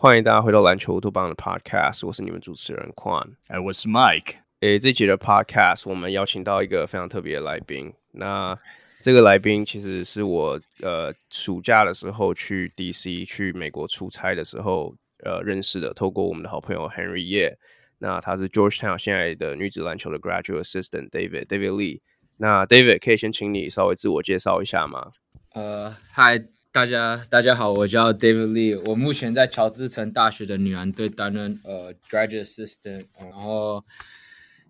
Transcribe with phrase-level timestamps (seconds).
[0.00, 4.36] 欢迎大家回到篮球乌托邦的 Podcast，我是你们主持人 Quan，哎，我是 Mike。
[4.60, 7.92] 诶，这集的 Podcast 我们邀请到一个非常特别的来宾。
[8.12, 8.56] 那
[9.00, 14.94] 这个来宾其实是我呃暑假的时候去 DC 去美国出差的时候
[15.24, 17.56] 呃认识的，透过我们的好朋友 Henry Ye。
[17.98, 22.00] 那他是 Georgetown 现在的女子篮球的 Graduate Assistant David David Lee。
[22.36, 25.12] 那 David 可以先请你稍微自我介绍一下吗？
[25.54, 26.46] 呃，嗨。
[26.70, 33.82] 大家大家好，我叫 David Lee，我目前在乔治城大学的女篮队担任呃 graduate assistant，然后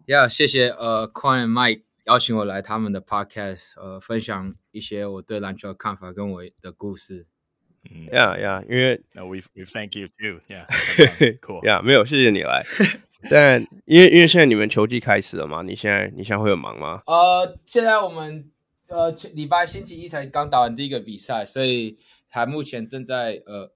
[0.07, 7.27] 要、yeah, 谢谢呃 Quan Mike 邀请我来他们的 podcast，呃分享一些我对篮球的看法跟我的故事。
[8.11, 10.67] Yeah yeah，因为 no, we we thank you too，yeah
[11.41, 12.65] cool yeah 没有谢谢你来，
[13.31, 17.03] 但因为因为现在你们球季开始了嘛，你现在你现在会有忙吗？
[17.07, 18.51] 呃，现在我们。
[18.91, 23.71] 呃，礼拜星期一才刚打完第一个比赛，所以还目前正在呃，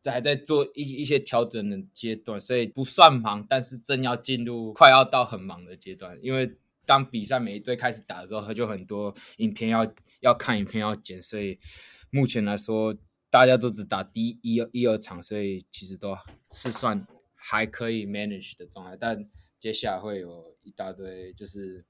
[0.00, 6.18] 在还在做一一些调整的阶段，所以不算忙，但是正要进入快要到很忙的阶段。
[6.20, 6.50] 因为
[6.84, 9.86] 当比赛每一队开始打的时候，他就很多影片要
[10.18, 11.60] 要看，影片要剪，所以
[12.10, 12.92] 目前来说
[13.30, 16.16] 大家都只打第一一二一二场，所以其实都
[16.48, 18.96] 是算还可以 manage 的状态。
[18.98, 21.84] 但接下来会有一大堆就是。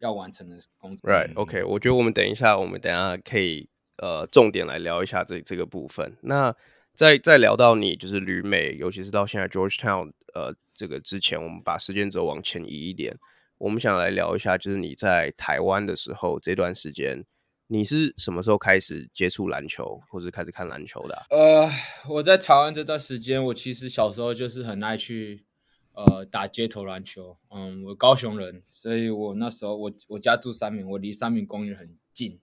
[0.00, 1.10] 要完成的工作。
[1.10, 6.16] Right，OK，okay，我觉得我们等一下，我们等一下可以呃重点来聊一下这这个部分。
[6.20, 6.54] 那
[6.94, 13.18] 在在聊到你就是旅美，尤其是到现在 Georgetown 呃这个之前，我们把时间轴往前移一点，
[13.58, 17.24] 我们想来聊一下，就是你在台湾的时候这段时间，
[17.68, 21.14] 你是什么时候开始接触篮球，或者开始看篮球的？
[21.30, 21.70] 呃，
[22.08, 25.44] 我在台湾这段时间，我其实小时候就是很爱去。
[25.98, 32.38] 呃，打街头篮球，嗯，我高雄人，所以我那时候我我家住三民，我离三民公园很近，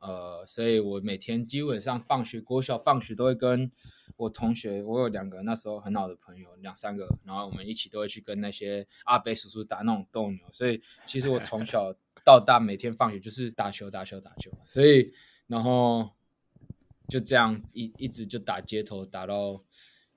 [0.00, 3.70] 呃，所以我每天基本上放学，国小放学都会跟
[4.16, 11.94] 我同学，我有两个那时候很好的朋友，两三个，然后我们一起都会去跟那些阿伯叔叔打那种斗牛，所以其实我从小
[12.28, 15.12] 到大每天放学就是打球打球打球，所以
[15.46, 16.10] 然后
[17.08, 19.64] 就这样一一直就打街头打到。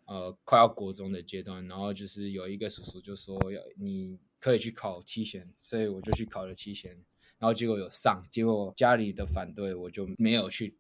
[0.07, 6.91] 呃，快要国中的阶段，然后就是有一个叔叔就说要你可以去考七贤，所以我就去考了七贤，
[7.39, 10.75] 然后结果有上，结果家里的反对，我就没有去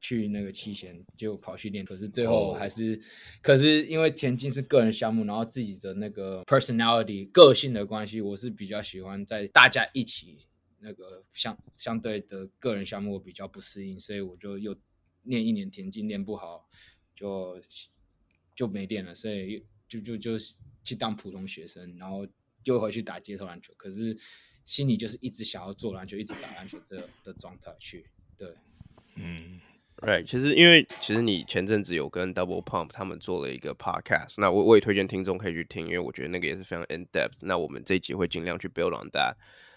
[0.00, 1.84] 去那个七贤，就跑去练。
[1.84, 3.02] 可是最后还是，oh.
[3.42, 10.38] 可是因为田径是个人项目，然后自己的那个 personality 个性的关系，我是比较喜欢在大家一起
[10.80, 14.76] 那个相相对的个人项目我比较不适应，所以我就又
[15.24, 16.68] 练一年田径练不好，
[17.14, 17.60] 就。
[18.58, 20.32] 就没练了，所以就就就
[20.82, 22.26] 去当普通学生，然后
[22.60, 23.72] 就回去打街头篮球。
[23.76, 24.18] 可是
[24.64, 28.04] 心里就是一直想要做篮球，一直打篮球这的状态去。
[28.36, 28.52] 对，
[29.14, 29.60] 嗯
[29.98, 30.24] ，Right。
[30.24, 37.38] 其实因为其实你前阵子有跟 Double Pump 他们做了一个 Podcast，那我我也推荐听众可以去听，因为我觉得那个也是非常 in depth。
[37.42, 39.36] 那我们这一集会尽量去 build on that。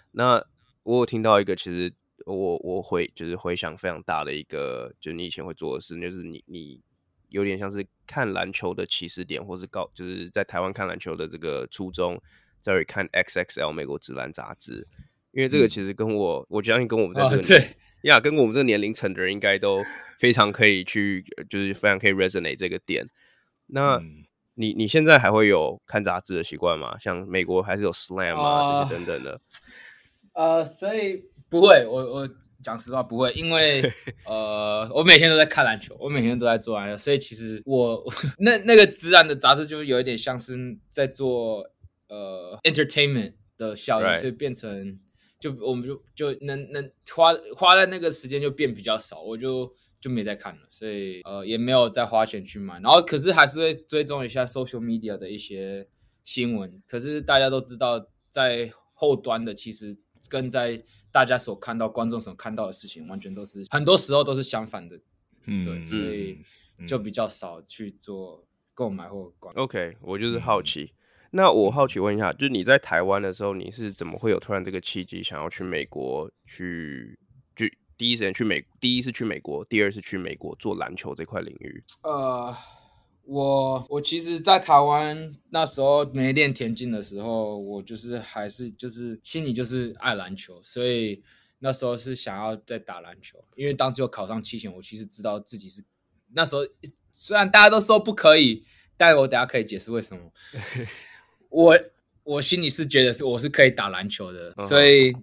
[0.09, 0.43] 那
[0.83, 1.93] 我有听到一个，其实
[2.25, 6.81] 我我回就是回想非常大的一个，就是你以前会做的事，就是你你。
[7.31, 12.21] 有点像是看篮球的起始点，或是高，就是在台湾看篮球的这个初衷，
[12.59, 14.85] 在于看 XXL 美国职篮杂志，
[15.31, 19.81] 因为这个其实跟我，嗯、我相信跟我们在这个年呀，跟我们这个年龄层的人应该都
[20.19, 23.07] 非常可以去，就是非常可以 resonate 这个点。
[23.67, 24.25] 那、嗯、
[24.55, 26.97] 你你现在还会有看杂志的习惯吗？
[26.99, 29.39] 像美国还是有 Slam 啊、呃、这些等等的。
[30.33, 32.29] 呃，所以不会，我我。
[32.63, 33.81] 讲实话不会，因为
[34.23, 38.05] 呃，我每天都在看篮球，我每天都在做篮球，所以其实我
[38.37, 40.55] 那那个职篮的杂志就有一点像是
[40.87, 41.65] 在做
[42.07, 44.99] 呃 entertainment 的效应所以变成
[45.39, 55.87] 就我们就就能能花花在那个时间就变比较少，我就就没再看了，所以呃也没有再花钱去买，然后可是还是会追踪一下 social media 的一些
[56.23, 59.97] 新闻，可是大家都知道在后端的其实
[60.31, 60.81] 跟在
[61.11, 64.97] 大家所看到、观众所看到的事情，完全都是很多时候都是相反的，
[65.45, 66.39] 嗯，对，所以
[66.87, 69.53] 就比较少去做购买或观。
[69.55, 70.83] OK，我就是好奇。
[70.83, 70.95] 嗯、
[71.31, 77.19] 那我好奇问一下，就是你在台湾的时候，你是怎么会有突然这个契机，想要去美国去？
[77.53, 77.65] 就
[77.97, 81.83] 第一时间去美，第一次去美国，第二次去美国做篮球这块领域。
[82.03, 82.55] 呃。
[83.31, 91.23] 我我其实，在台湾那时候没练田径的时候，我就是还是就是心里就是爱篮球，所以
[91.59, 93.41] 那时候是想要再打篮球。
[93.55, 95.81] 因为当时有考上七贤，我其实知道自己是
[96.33, 96.63] 那时候
[97.13, 98.65] 虽然大家都说不可以，
[98.97, 100.21] 但我等下可以解释为什么。
[101.47, 101.79] 我
[102.23, 105.15] 我心里是觉得是我是可以打篮球的，嗯、所以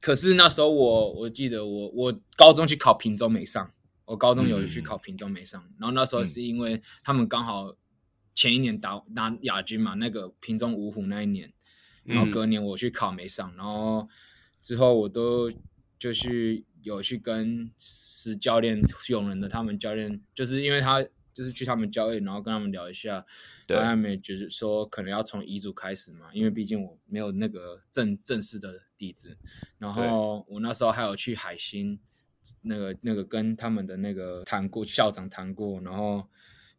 [0.00, 3.68] 可是那时候我我记得我我高中去考平中没上，
[4.04, 7.74] 我高中有去考平中没上，嗯、然后那时候是因为他们刚好
[8.34, 11.52] 前一年打拿亚军嘛，那个平中五虎那一年，
[12.04, 14.08] 然后隔年我去考没上，然后
[14.60, 15.50] 之后我都
[15.98, 21.04] 就是有去跟石教练永仁的他们教练，就是因为他。
[21.34, 23.24] 就是去他们教练，然后跟他们聊一下，
[23.66, 29.38] 对然后他们就是说可能要从乙组开始嘛，因为毕竟我没有那个正正式的底子。
[29.78, 31.98] 然后我那时候还有去海星，
[32.62, 36.26] 那个那个跟他们的那个谈过，校长谈过，然后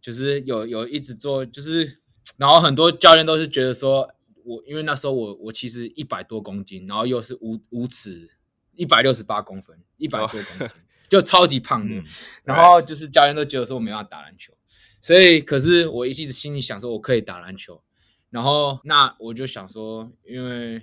[0.01, 2.00] 就是有有一直做，就是
[2.38, 4.13] 然后很多教练都是觉得说
[4.44, 8.30] 我，因为那时候我我其实一百多公斤，然后又是五五尺
[8.75, 10.60] 一百六十八公分，一百多公斤。
[10.60, 10.71] Oh.
[11.10, 12.04] 就超级胖的，嗯、
[12.44, 14.51] 然后就是教练都觉得说我没办法打篮球，
[15.00, 17.83] 所以可是我一直心里想说我可以打篮球，
[18.31, 20.81] 然后那我就想说，因为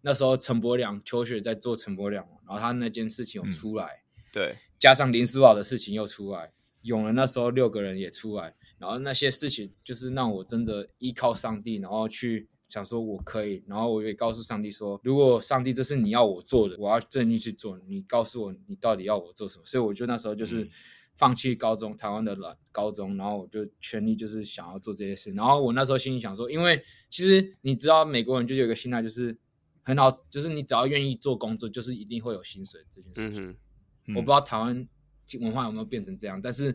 [0.00, 4.01] 那时候陈柏良求学在做陈柏良，然后他那件事情有出来，嗯、
[4.32, 6.50] 对，加上林书豪的事情又出来，
[6.82, 12.48] 永仁那时候六个人也出来，然后那些事情就是让我真的依靠上帝，然后去。
[12.68, 17.78] 想说我可以，然后我也告诉上帝说，如果上帝这是你要我做的，我要尽力去做。
[17.86, 19.64] 你告诉我你到底要我做什么？
[19.66, 20.66] 所以我就那时候就是
[21.14, 22.34] 放弃高中，台湾的
[22.70, 25.30] 高中，然后我就全力就是想要做这些事。
[25.32, 29.36] 然后我那时候心里想说，因为其实你知道美国人就有一个心态，就是
[29.82, 33.50] 很好，就是你只要愿意做工作，就是一定会有薪水这件事情。
[33.50, 33.56] 嗯
[34.06, 34.88] 嗯、我不知道台湾
[35.40, 36.74] 文化有没有变成这样，但是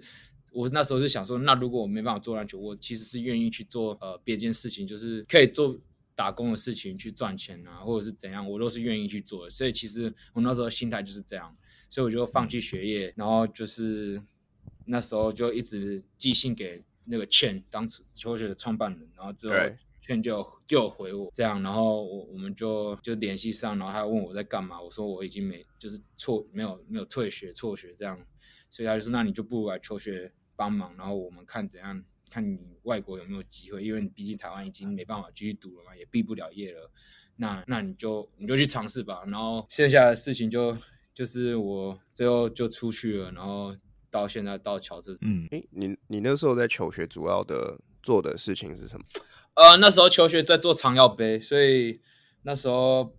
[0.51, 5.79] 我那时候就想说，那如果我没办法做篮球，我其实是愿意去做呃别件事情，就是可以做。
[6.18, 9.51] 打工的事情去赚钱啊，或者是怎样，我都是愿意去做的。
[9.51, 11.56] 所以其实我那时候心态就是这样，
[11.89, 14.19] 所以我就放弃学业，然后就是
[14.85, 19.53] 那时候就一直寄信给那个 Chen 当初球学的创办人，然后之后
[20.07, 28.18] Chen 就就有回我这样，然后我我们就就联系上，然后他问我在干嘛，我说我已经没就是辍没有没有退学辍学这样，
[28.69, 32.04] 所以他就说那你就不如来求学帮忙，然后我们看怎样。
[32.30, 36.92] 看你外国有没有机会，因为你毕竟台湾已经没办法继续读了嘛，也毕不了业了。
[37.38, 39.24] 那那你就你就去尝试吧。
[39.25, 40.77] 然后剩下的事情就
[41.13, 43.74] 就是我最后就出去了，然后
[44.12, 45.18] 到现在到乔治。
[45.21, 49.06] 嗯，诶，你你那时候在求学主要的做的事情是什么？
[49.57, 52.00] 呃，那时候求学在做长耀杯，所以
[52.44, 53.13] 那时候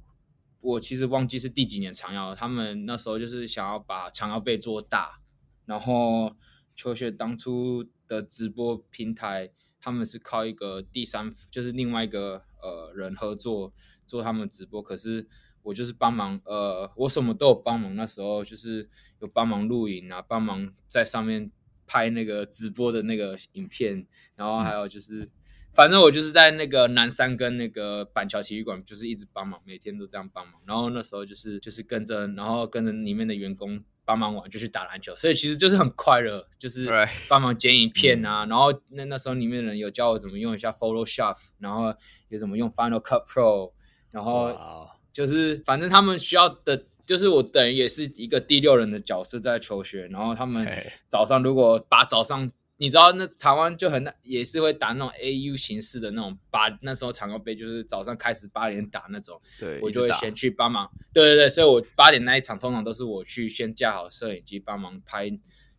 [0.60, 5.20] 我其实忘记是第几年长耀，他们那时候就是想要把长耀杯做大，
[5.66, 6.34] 然后
[6.74, 7.84] 求学当初。
[8.08, 9.50] 的直播平台，
[9.82, 13.70] 他们是靠一个第三，就是另外一个呃人合作
[14.06, 14.80] 做他们直播。
[14.80, 15.28] 可是
[15.62, 17.94] 我就是帮忙，呃，我什么都有帮忙。
[17.94, 18.88] 那时候就是
[19.20, 21.52] 有帮忙录影啊，帮忙在上面
[21.86, 25.28] 拍那个直播的那个影片，然后还有就是，
[25.78, 30.54] 反正我就是在那个南山跟那个板桥体育馆，就是一直帮忙，每天都这样帮忙。
[30.66, 33.84] 然后那时候就是就是跟着，然后跟着里面的员工。
[34.08, 36.88] 帮忙玩就去打篮球，所以其实就是很快乐，就是
[37.28, 38.46] 帮忙剪影片啊。
[38.46, 38.48] Right.
[38.48, 41.94] 然后那那时候里面的人有教我怎么用一下 Photoshop，然后
[42.30, 43.72] 有怎么用 Final Cut Pro，
[44.10, 50.06] 然后就是反正他们需要的，就是我等于也是一个第六人的角色在求学。
[50.06, 50.66] 然后他们
[51.06, 52.50] 早上如果把早上。
[52.78, 60.90] 你知道那台湾就很也是会打那种 AU 形式的那种八，那时候长高杯就是早上开始八点打那种，对，我就会先去帮忙。
[61.12, 65.28] 对对对，所以我八点那一场通常都是我去先架好摄影机帮忙拍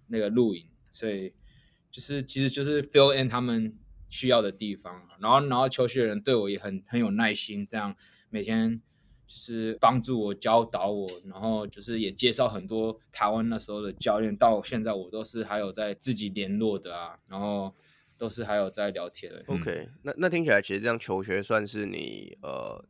[0.07, 1.33] 那个录影，所以
[1.89, 3.75] 就是其实就是 fill in 他们
[4.09, 7.95] 需要的地方，然后然后球学人对我也很很有耐心，这样
[8.29, 8.81] 每天。
[9.29, 17.71] 就是帮助我教导我，然后就是也介绍很多台湾那时候的教练，到现在我都是还有在自己联络的啊，然后
[18.17, 19.43] 都是还有在聊天的。
[19.45, 22.83] OK，那那听起来其实这样求学算是你呃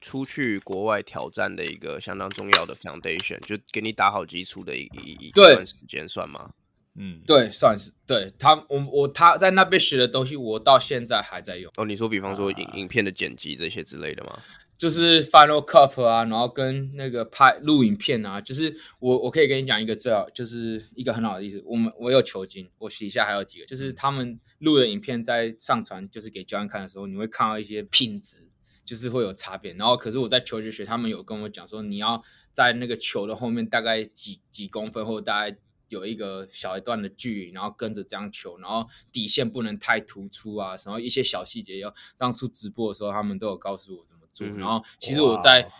[0.00, 6.50] 出去国外挑战的一个相当重要的 foundation，就给你打好基础的一一一段时间算吗？
[6.96, 11.70] 嗯，对，算是对他我我他在那边学的东西，我到现在还在用。
[11.76, 14.42] 哦，你说比方说影、uh, 影片的剪辑这些之类的吗？
[14.76, 21.62] 就是 Final Cup 啊，然后跟那个拍录影片啊，就是我我可以跟你讲一个最好，就是一个很好的例子。
[21.64, 28.36] 我们我有球经，我底下还有几个，就是他们录的影片在上传，就是给教练看的时候，你会看到一些品质，
[28.84, 29.72] 就是会有差别。
[29.72, 35.56] 然后可是我在球学学，他们有跟我讲说，你要在那个球的后面大概几几公分，或者大概
[35.88, 44.04] 有一个小一段的距离，然后跟着这样球，然后底线不能太突出啊，然后一些小细节要当初直播的时候，他们都有告诉我。
[44.40, 45.70] 嗯、然后，其实我在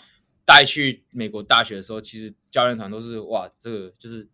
[0.44, 4.28] 带去美国大学的时候，其实教练团都是哇，这个就是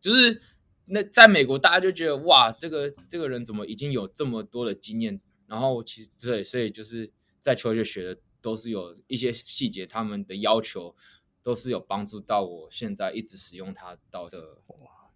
[0.00, 0.42] 就是
[0.86, 5.20] 那在美国大家就觉得哇，这个这个人怎么已经有这么多的经验？
[5.46, 10.94] 然后其实对，所以就是在求学学的都是有一些细节，他们的要求
[11.42, 14.58] 都是有帮助到我现在一直使用它到的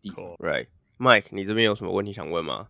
[0.00, 0.24] 地方。
[0.36, 2.68] Right，Mike，你这边有什么问题想问吗？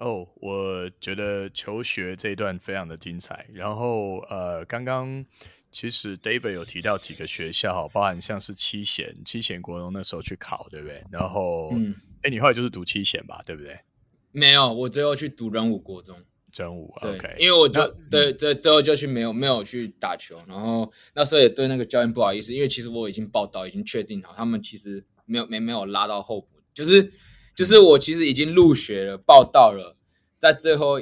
[0.00, 3.46] 哦，oh, 我觉得求学这一段非常的精彩。
[3.52, 5.24] 然后呃，刚刚
[5.70, 11.04] 其实 David 有提到几个学校，包含像是七贤、七贤国中那时候去考，对不对？
[11.10, 13.78] 然后，嗯，哎，你后来就是读七贤吧，对不对？
[14.32, 16.16] 没有，我最后去读人武国中。
[16.52, 27.12] 真武对，OK，因为我就那对这之后就去没有没有去打球，然后那时候也对那个教练不好意思，因为其实我已经报到，已经确定好，他们其实没有没没有拉到候补，就是
[27.60, 29.94] 就是我其实已经入学了，报到了，
[30.38, 30.98] 在最后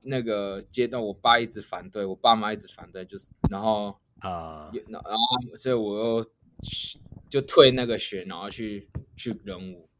[0.00, 6.26] 那个阶段，我爸一直反对，我爸妈一直反对，就是然后啊，然后所以我又
[7.28, 9.90] 就退那个学，然后去去人武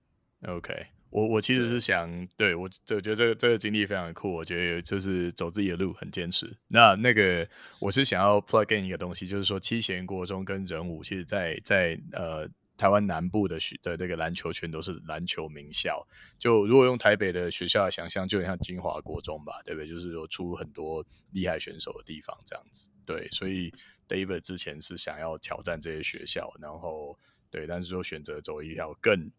[0.49, 0.87] ，OK。
[1.11, 6.50] 我我其实是想，对，我我就觉得这个这个经历非常的酷，我觉得就是走自己的路，很坚持。
[6.69, 7.47] 那那个
[7.78, 12.49] 我是想要 plug in 一个东西，就是说七贤国中跟人武，其实在在呃
[12.81, 16.07] 台湾南部的学的那个篮球圈都是篮球名校。
[16.39, 19.87] 就如果用台北的学校想象，就很像金华国中吧，对不对？
[19.87, 22.89] 就是有出很多厉害选手的地方这样子。
[23.05, 23.71] 对，所以
[24.09, 27.19] David 之前是想要挑战这些学校，然后
[27.51, 29.31] 对，但是说选择走一条更。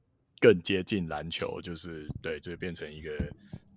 [0.43, 3.11] 更接近篮球，就是对，就变成一个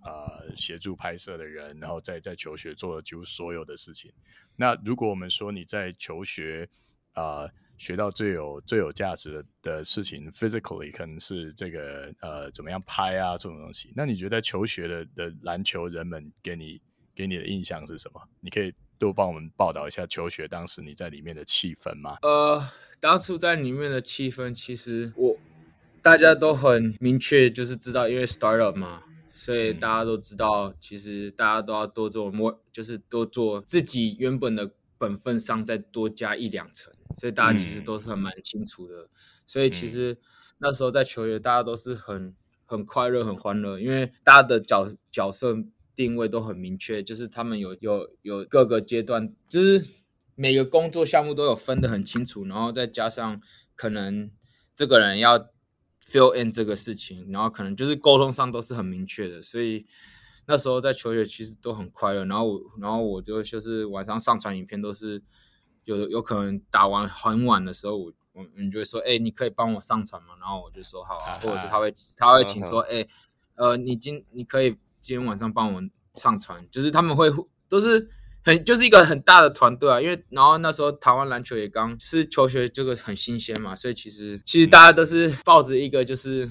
[0.02, 4.10] 呃协助拍摄的人，然后在在求学做了几乎所有的事情。
[4.56, 6.66] 那如果我们说你在求学
[7.12, 13.92] 啊、学到最有最有价值的的事情，physically 可能是这个呃怎么样拍啊这种东西。
[13.96, 16.80] 那你觉得求学的的篮球人们给你
[17.14, 18.20] 给你的印象是什么？
[18.40, 22.18] 你可以多帮我们报道一下求学当时你在里面的气氛吗？
[22.22, 22.66] 呃，
[23.00, 25.36] 当初在里面的气氛，其实我。
[26.04, 29.02] 大家都很明确，就是知道，因为 startup 嘛，
[29.32, 34.70] 所以大家都知道，其实大家都要多做 more，就是多做自己原本的
[35.04, 39.08] 本分上再多加一两层，所以大家其实都是很蛮清楚的。
[39.46, 40.18] 所以其实
[40.58, 42.34] 那时候在球员，大家都是很
[42.64, 45.56] 很快乐、很欢乐，因为大家的角角色
[45.94, 49.84] 定位都很明确，就是他们有有有各个阶段，就是
[50.34, 53.40] 每个工作项目都有分得很清楚，然后再加上
[53.76, 54.30] 可能
[54.74, 55.50] 这个人要。
[56.06, 59.86] fill in 这个事情，然后可能就是沟通上都是很明确的，所以
[60.46, 62.24] 那时候在求学其实都很快乐。
[62.24, 65.22] 然后我，然后我就就是晚上上传影片都是
[65.84, 70.34] 有有可能打完很晚的时候，我我你就会说，哎，你可以帮我上传吗？
[70.40, 73.06] 然后我就说好啊，或者是他会他会请说，哎，
[73.54, 74.70] 呃，你今你可以
[75.00, 75.82] 今天晚上帮我
[76.14, 77.30] 上传，就是他们会
[77.68, 78.10] 都是。
[78.46, 86.50] 很就是一个很大的团队啊，因为然后那时候台湾篮球也刚是求学这个很新鲜嘛，所以其实其实大家都是抱着一个就是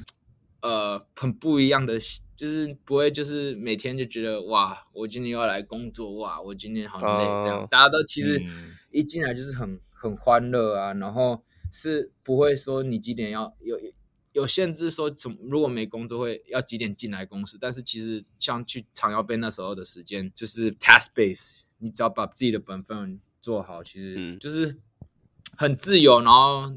[0.63, 1.99] 呃很不一样的，
[2.43, 8.43] 就是不会就是每天就觉得哇，我今天要来工作哇，我今天好累这样，大家都其实
[8.91, 13.79] 一进来就是很很欢乐啊，然后是不会说你几点要有
[14.33, 21.61] 有限制说从如果没工作会要几点进来公司，但是其实像去长腰杯那时候的时间就是 task base。
[21.77, 24.77] 你只要把自己的本分做好，其实就是
[25.57, 26.73] 很自由，然后，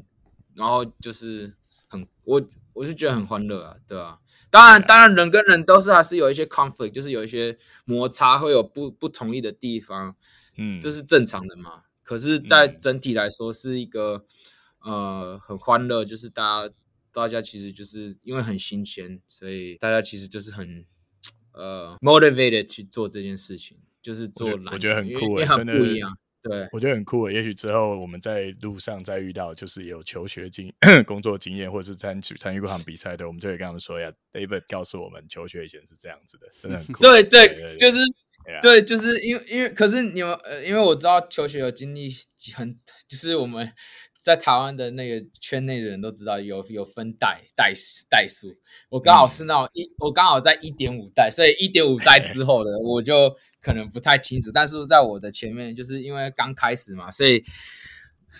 [0.53, 1.53] 然后就是
[1.87, 2.41] 很我
[2.73, 4.19] 我是觉得很欢乐啊，对啊，
[4.49, 10.15] 当然，当然人跟人都是还是有一些 conflict，就是有一些摩擦，会有不不同意的地方，
[10.57, 11.83] 嗯，这是正常的嘛。
[12.03, 14.25] 可是，在整体来说，是一个
[14.81, 16.73] 呃很欢乐，就是大家
[17.11, 20.85] 大家其实就是因为很新鲜，所以大家其实就是很
[21.51, 23.77] 呃 motivated 去做这件事情。
[23.99, 26.17] 就是做我觉得很酷诶，真的不一样。
[26.47, 27.33] 对，我觉得很酷诶。
[27.33, 30.73] 也许之后我们在路上再遇到，就是有求学经、
[31.05, 37.03] 工作经验，或者是参与参与过场比赛的，我们就会跟他们说呀，David 告诉我们，求学以前是这样子的，真的很酷。
[37.03, 37.97] 对对，就是
[38.61, 42.09] 对，就是因为因为，可是你们呃，因为我知道求学有经历
[42.55, 42.77] 很，
[43.07, 43.71] 就是我们。
[44.19, 47.71] 在台湾的那个圈内的人都知道有有分代代
[48.09, 48.47] 代数，
[48.89, 53.33] 我刚好是那种一，嗯、我刚好在一点五代，所以一点五代 之后的我就
[53.67, 54.49] 可能不太清楚。
[54.53, 57.43] 但是在我的前面，就是因为刚开始嘛，所以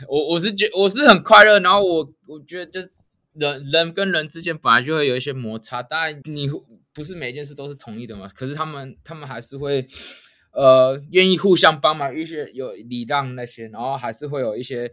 [0.08, 1.60] 我我是觉我是很快乐。
[1.60, 2.90] 然后我我觉得就是
[3.34, 6.50] 人人跟人之间本来就会有一些摩擦，当然你
[6.94, 8.30] 不是每件事都是同意的嘛。
[8.34, 9.86] 可是他们他们还是会
[10.54, 14.90] 呃愿意互相帮忙，一些有礼让那些，然后还是会有一些。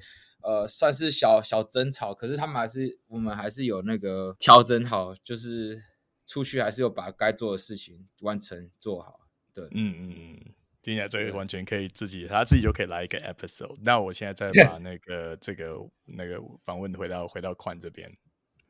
[0.47, 5.83] 呃，算是小小争吵，可是他们还是，我们还是有那个调整好，就是
[6.27, 9.21] 出去还是有把该做的事情完成做好。
[9.55, 10.41] 对，嗯嗯嗯，
[10.83, 13.77] 听起来这个完全可以自己，他自己就可以来一个 episode。
[13.83, 18.11] 那我现在再把那个这个那个访问回到回到宽这边。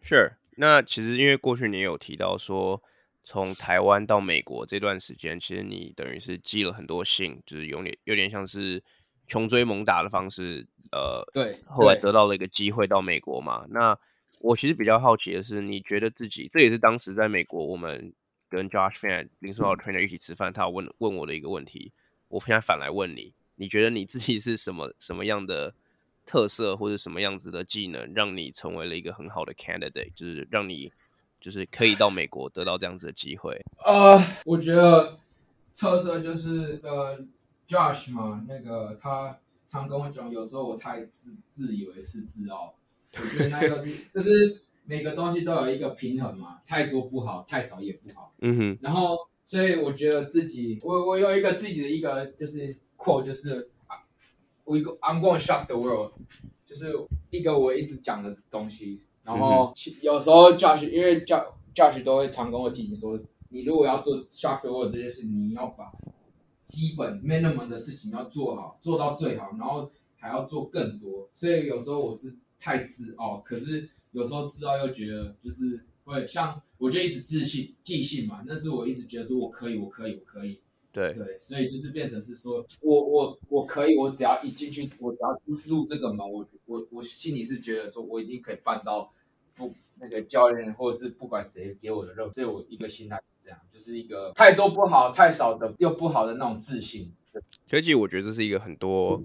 [0.02, 2.82] 是，那其实因为过去你有提到说，
[3.24, 8.82] 从台湾到美国这段时间，其实你等于是寄了很多信，就是有点有点像是。
[9.26, 13.64] 穷追猛打的方式，呃，对，后来得到了一个机会到美国嘛。
[13.70, 13.98] 那
[14.38, 18.12] 我其实比较好奇的是，你觉得自己这也是当时在美国，我们
[18.54, 21.92] 跟 Josh Fan 林书豪 trainer 一起吃饭，他问问我的一个问题。
[22.28, 25.74] 我现在反来问你，你觉得你自己是什么什么样的
[26.24, 30.92] 特色，或者什么样子的技能，让你成为了一个很好的 candidate，就是让你
[31.40, 33.60] 就是可以到美国得到这样子的机会？
[33.84, 35.18] 呃，我觉得
[35.76, 37.18] 特色就是呃
[37.68, 42.74] ，Josh 嘛，那个他常跟我讲，有时候我太自自以为是自傲。
[43.16, 48.34] 我觉得那个是，就是每个东西都有一个平衡嘛，太多不好，太少也不好。
[48.40, 48.78] 嗯哼。
[48.82, 53.96] 然后，所以我觉得自己，我我有一个自己的一个就是 quote，就是啊，
[54.64, 56.12] 我一个 I'm going to shock the world，
[56.66, 56.92] 就是
[57.30, 59.00] 一个我一直讲的东西。
[59.22, 59.72] 然后
[60.02, 65.90] 有时候 Josh，因为 Josh Josh 都会常跟我提醒说，你如果要做 shock the world 这件事，你要把
[66.62, 71.30] 基本 minimum 的事情要做好，做到最好，然后还要做更多。
[71.34, 72.36] 所以有时候我是。
[72.56, 80.60] 太自傲，可是有时候知道又觉得就是会像我就一直自信、即信嘛，那是我一直觉得说我可以，我可以，我可以。
[80.92, 89.12] 对对，所以就是变成是说我我我可以，我只要一进去，我只要入这个门，我我我心里是觉得说我一定可以办到
[89.56, 97.12] 不那个教练或者是不管谁给我的任务，所以我一个心态是这样，就是一个太多不好、太少的又不好的那种自信。
[97.66, 99.20] 所以我觉得这是一个很多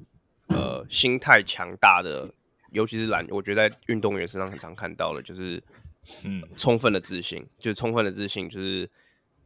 [0.47, 2.33] 呃心态强大的。
[2.71, 5.61] 尤其是篮，我觉得在运动员身上很常看到的，就是
[6.23, 8.89] 嗯，充分的自信，就是充分的自信，就是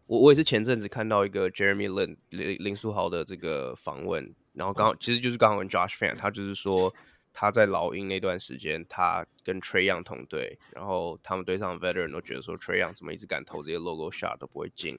[0.08, 6.94] 我我也是前阵子看到一个 Jeremy Lin 林林书豪的这个访问，然后刚好其实就是刚好跟 Josh Fan，他就是说
[7.34, 14.98] 他在老鹰那段时间，他跟 Trae Young 同队，然后他们队上的 Veteran 都觉得说 Tray Young 怎么一直敢投这些 Logo Shot 都不会进，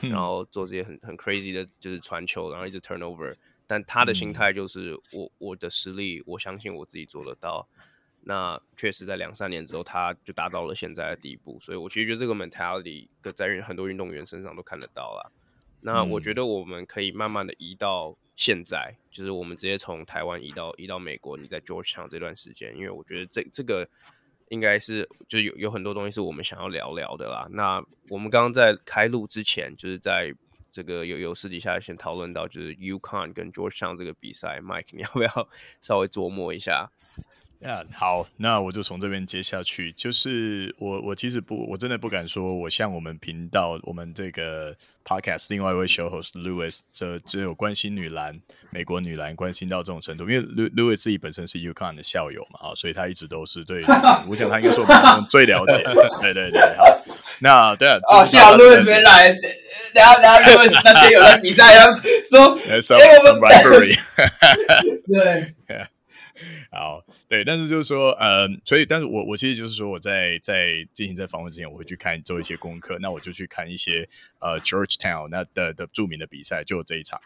[0.00, 3.34] 然后做这些很很 crazy 的就是传球，然后一直 Turnover。
[3.66, 7.68] 但他的心态就是我我的实力，我相信我自己做得到。
[8.22, 11.58] 那确实在两三年之后，他就达到了现在的地步。
[11.60, 15.32] 所以我其实觉得这个 mentality 在很多运动员身上都看得到了。
[15.80, 21.36] 那我觉得我们可以慢慢的移到现在，就是我们直接从台湾移到移到美国。
[21.36, 23.88] 你在 Georgetown 这段时间，因为我觉得这这个
[24.48, 27.46] 应该是就有有很多东西是我们想要聊聊的啦。
[27.50, 30.32] 那我们刚刚在开录之前，就是在。
[30.76, 35.48] 这个有有私底下先讨论到，就是 UConn 跟 Georgetown 这个比赛，Mike，你要不要
[35.80, 36.90] 稍微琢磨一下？
[37.60, 39.90] 呀、yeah，好，那我就从这边接下去。
[39.92, 53.82] 就是我，我其实不，我真的不敢说，我像我们频道，我们这个 podcast 另外一位 show host Louis，这只有关心女篮、美国女篮关心到这种程度，因为 Louis 自己本身是 UConn 的校友嘛，啊，所以他一直都是对，
[54.28, 55.82] 我想他应该是我们最了解。
[56.20, 56.84] 对对对，好，
[57.40, 59.34] 那对啊，哦，幸好 Louis 没来，
[59.96, 62.76] 等下等下 Louis 那天有在比赛，要说，哎，
[63.16, 63.40] 我们
[65.08, 65.54] 对，
[66.70, 67.02] 好。
[67.28, 77.20] 对，但是就是说，呃，所以，但是我我其实就是说，我在在进行这访问之前，我会去看做一些功课，那我就去看一些呃 Georgetown 那的的著名的比赛，就这一场，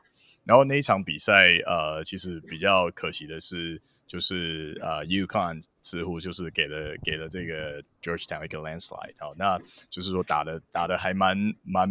[0.44, 3.82] 然后那一场比赛，呃，其实比较可惜的是。
[4.10, 9.56] 就是呃，UConn 似乎就是给了给了这个 Georgetown 一个 landslide，好，那
[9.88, 11.88] 就是说打的打的还蛮蛮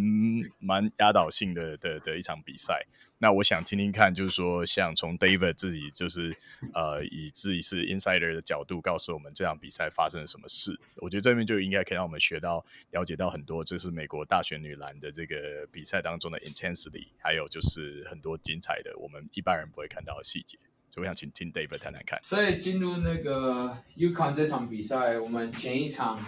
[0.59, 2.85] 蛮压倒性的的的一场比赛。
[3.19, 6.35] 那我想听听看，就是说像从 David 自己就是
[6.73, 10.77] 呃以自己是 insider 的角度告诉我们这场比赛发生了什么事。
[10.97, 20.59] 我觉得这边就应该可以让我们学到了解到很多，就是美国大学女篮的这个比赛当中的 intensity，还有就是很多精彩的我们一般人不会看到的细节。
[20.91, 22.19] 所以我想请听 David 谈谈看。
[22.23, 26.19] 所以进入那个 UConn 这场比赛，我们前一场，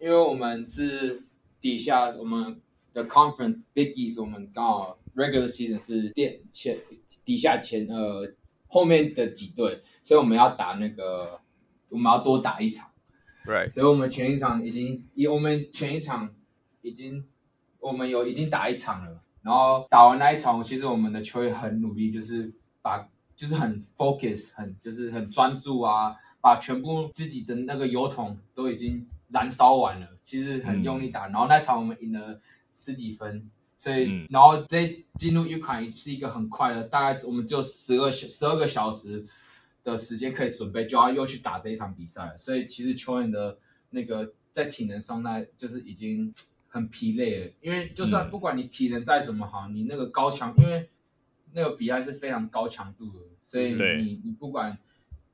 [0.00, 1.22] 因为我们是
[1.60, 2.60] 底下我们
[2.92, 6.78] 的 Conference Big East，我们刚好 Regular Season 是垫前
[7.24, 8.34] 底下前呃
[8.66, 11.40] 后面的几队，所以我们要打那个
[11.88, 12.90] 我们要多打一场。
[13.46, 13.70] Right。
[13.70, 16.34] 所以我们前一场已经，我们前一场
[16.82, 17.24] 已经
[17.78, 23.08] 我们有已经打一场了，然后打完那一场，其实我们的球员很努力，就是把。
[23.40, 31.26] 就是很 focus，很就是很专注啊，把全部自己的那个油桶都已经燃烧完了，其实很用力打。
[31.28, 32.38] 嗯、然后那场我们赢了
[32.74, 39.24] 十几分，所以、嗯、然后这进入 UConn 是一个很快的，大概我们只有十二十二个小时
[39.82, 42.34] 的时间可以准备，就要又去打这一场比赛。
[42.36, 43.56] 所以其实球员的
[43.88, 46.30] 那个在体能上那就是已经
[46.68, 50.90] 很疲累了，因为就算不管你体能再怎么好，你那个高强，因为
[51.52, 53.18] 那个比赛是非常高强度的。
[53.42, 54.78] 所以你你不管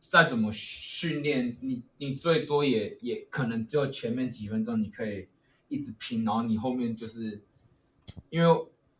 [0.00, 5.28] 再怎么训练，你你最多也也可能只有前面几分钟你可以
[5.68, 7.42] 一直拼，然后你后面就是，
[8.30, 8.48] 因为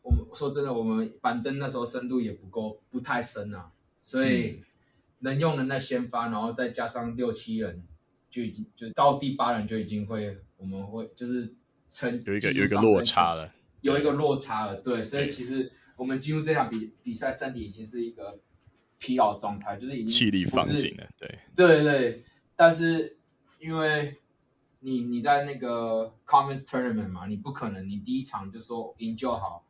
[0.01, 4.61] 我们说真的，我们板凳那时候深度也不够，不太深啊，所以
[5.19, 7.83] 能用的那先发，然后再加上六七人，
[8.29, 11.55] 就已经就到第八人就已经会，我们会就是
[11.89, 13.51] 成有一个有一个落差了，
[13.81, 18.39] 有一个落差了，对，所以其实我们进入这场比比赛，身体已经是一个
[18.97, 22.23] 疲劳状态，就是已经气力放尽了，对，对对，
[22.55, 23.17] 但是
[23.59, 24.15] 因为。
[24.79, 29.65] 你你在那个 Conference Tournament 嘛，你不可能你第一场就说赢就好，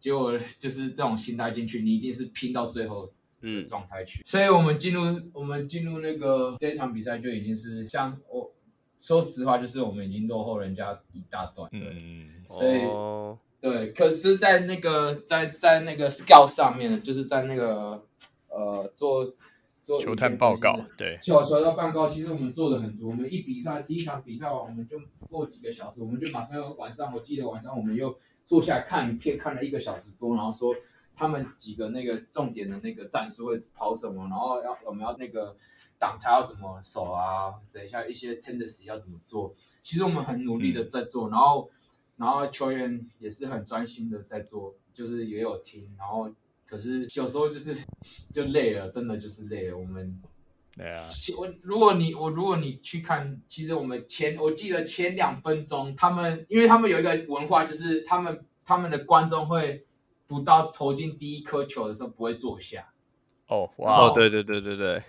[0.00, 3.06] 结果就是这种心态进去，你一定是拼到最后
[3.42, 3.64] 嗯。
[3.66, 4.22] 状态去。
[4.22, 5.02] 嗯、所以我们进入
[5.34, 8.50] 我们进入那个这一场比赛就已经是像我
[8.98, 18.06] 说实话，就是我们已经落后人家一大段，嗯、所以、哦、对，可是，在那个在在那个 Scout 上面，就是在那个
[18.48, 19.34] 呃做
[19.82, 19.98] 做。
[19.98, 23.08] 球探报告，对，球球探报告，其实我们做的很足。
[23.08, 30.72] 我们一比赛，第一场比赛完，我们就过几个小时，我们就马上晚上，我记得晚上我们又坐下来看影片，看了一个小时多，然后说
[31.16, 35.56] 他们几个那个重点的那个战术会跑什么，然后要我们要那个
[35.98, 39.56] 挡拆要怎么守啊，等一下一些 tendency 要怎么做。
[39.82, 41.68] 其实我们很努力的在做，嗯、然后
[42.16, 46.30] 然后球员也是很专心的在做，就是也有听，然后。
[46.68, 47.76] 可是有时候就是
[48.32, 49.78] 就累了，真的就是累了。
[49.78, 50.20] 我们
[50.76, 51.06] 对啊，
[51.38, 59.86] 我如果你我如果你去看，其实我们前我记得前两分钟，他们因为他们有一个文化，就是他们他们的观众会
[60.26, 62.88] 不到投进第一颗球的时候不会坐下。
[63.46, 65.00] 哦，哇，哦，对对对对对，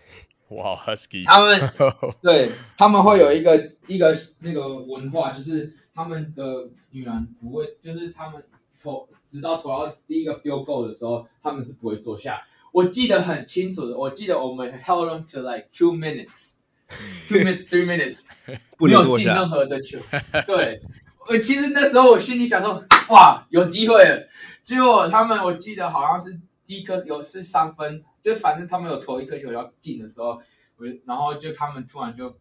[0.50, 1.60] 哇，Husky，他们
[2.22, 8.42] 对他们会有一个一个那个文化，就是他们的女篮不会，就是他们。
[8.80, 12.40] 投直到投到第一个 field goal 的时候，他们是不会坐下。
[12.72, 18.22] 我记得很清楚的，我记得我们 held them to like two minutes，two minutes，three minutes，
[18.78, 19.98] 没有进任何的球。
[20.46, 20.80] 对，
[21.28, 24.28] 我其实那时候我心里想说，哇，有机会了。
[24.62, 30.40] 结果他们，我记得好像是第一颗有是三分，就反正他们有投一颗球要进的时候，
[30.78, 32.38] 我然后就他们突然就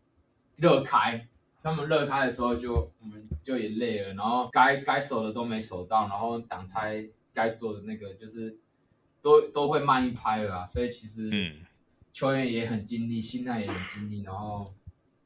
[0.57, 1.27] 热开。
[1.67, 8.57] 他们热开的时候就，我们就也累了，然后该该守的都没守到，然后挡拆该做的那个就是
[9.21, 11.57] 都都会慢一拍了，所以其实
[12.13, 14.73] 球员也很尽力，心态也很尽力，然后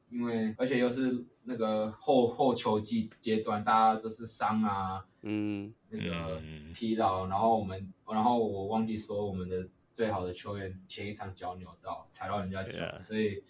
[0.09, 6.41] 因为而且又是那个后后球季阶段，大家都是伤啊，嗯，那个
[6.73, 12.99] 疲劳，然后我们然后我忘记说我们的最好的球员前一场脚扭到踩到人家脚，Yeah.
[12.99, 13.43] 所以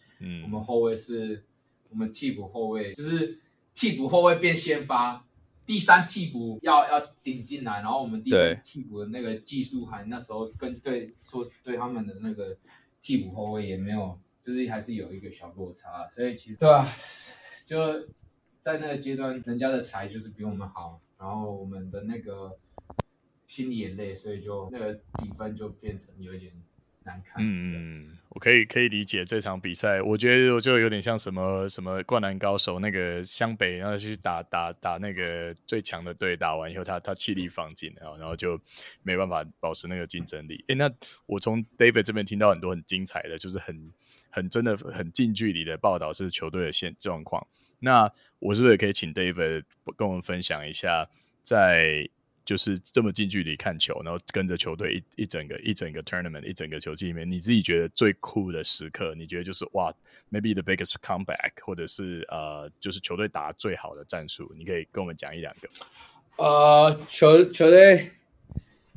[0.44, 1.46] 我们后卫是。
[1.92, 3.38] 我们替补后卫就是
[3.76, 5.26] 替补后卫变先发，
[5.66, 12.58] 第三替补要要顶进来，然后我们第三替补的那个技术还那时候跟对说对他们的那个
[13.02, 16.88] 替补后卫也没有，就是还是有一个小落差，所以其实对啊，
[17.66, 18.08] 就
[18.62, 22.58] 在那个阶段，人家的才就是比我们好，然后我们的那个
[23.48, 26.54] 心里也累，所以就那个比分就变成有一点。
[27.04, 27.36] 难看。
[27.40, 38.60] 嗯，我可以可以理解这场比赛，我觉得我就有点像什么什么灌篮高手那个湘北，然后去打打打那个最强的队，打完以后他他气力放尽，然后然后就
[39.04, 40.64] 没办法保持那个竞争力。
[40.68, 40.92] 诶，那
[41.26, 43.92] 我从 David 这边听到很多很精彩的，就是很
[44.30, 47.48] 很真的很近距离的报道是球队的现状况。
[47.80, 49.64] 那我是不是也可以请 David
[49.98, 51.10] 跟我们分享一下
[51.44, 52.10] 在？
[52.44, 59.94] 就是这么近距离看球，然后跟着球队一一整个一整个 tournament 一整个球季里面，你自己觉得最酷的时刻，你觉得就是哇
[60.32, 65.70] ，maybe the biggest comeback，或者是呃，就是球队打最好的战术，你可以跟我们讲一两个。
[66.44, 68.12] 呃，球球队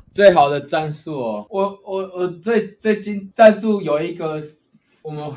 [0.09, 4.43] 最好的战术哦，我我我最最近战术有一个，
[5.03, 5.31] 我们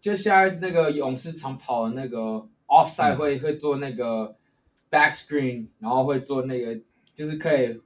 [0.00, 4.36] 就现在那个勇士常跑的那个 offside 会、嗯、会做那个
[4.90, 6.80] back screen，然后会做那个。
[7.18, 7.76] 就是可以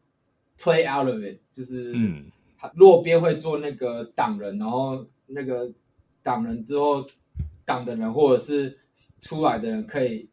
[0.61, 2.31] play out of it，就是嗯
[2.75, 5.73] 落边会做那个挡人，然后那个
[6.23, 7.03] 挡人之后
[7.65, 8.77] 挡的人或者是
[9.23, 10.29] 出来的人可以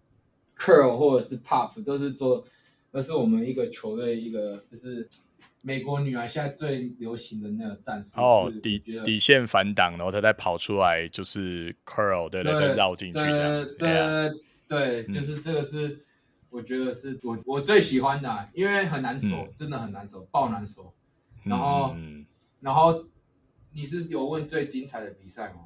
[0.58, 2.46] curl 或者是 pop，都是做，
[2.92, 5.08] 那是我们一个球队一个就是
[5.62, 8.20] 美国女孩现在最流行的那个战术。
[8.20, 13.66] 哦，底底线反挡，然后她再跑出来就是 curl，对对，再绕进去这样。
[13.80, 13.94] 对
[14.68, 16.04] 对对，就是这个是。
[16.50, 20.94] 我觉得是我我最喜欢的，啊，因为很难守，嗯、真的很难守，爆难守。
[21.44, 22.26] 然后，嗯、
[22.60, 23.06] 然后
[23.74, 25.62] 你是有问最精彩的比赛吗？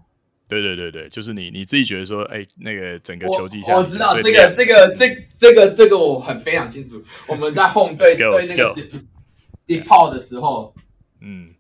[0.47, 7.01] 对对对对，就是你你自己觉得说，哎，那个整个球季下，我知道这个这个这这个这个我很非常清楚。
[7.27, 8.75] 我们在 home 对对那个
[9.65, 10.75] DePaul 的时候，
[11.21, 11.53] 嗯，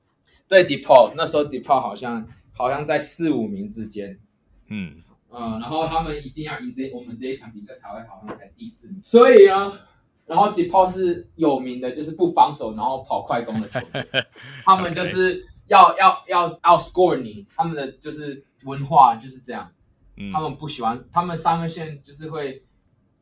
[0.47, 4.19] 对 DePaul 那时候 DePaul 好像好像在四五名之间，
[4.67, 5.02] 嗯。
[5.35, 9.79] 嗯，然后他们一定要赢这我们这一场比赛才会好像才第四名，所以呢，
[10.27, 14.05] 然后 DePaul 是有名的，就是不防守，然后跑快攻的球队。
[14.63, 19.71] 他们就是要要要 outscore 你，他们的就是文化就是这样，
[20.17, 22.63] 嗯、他们不喜欢，他们三分线就是会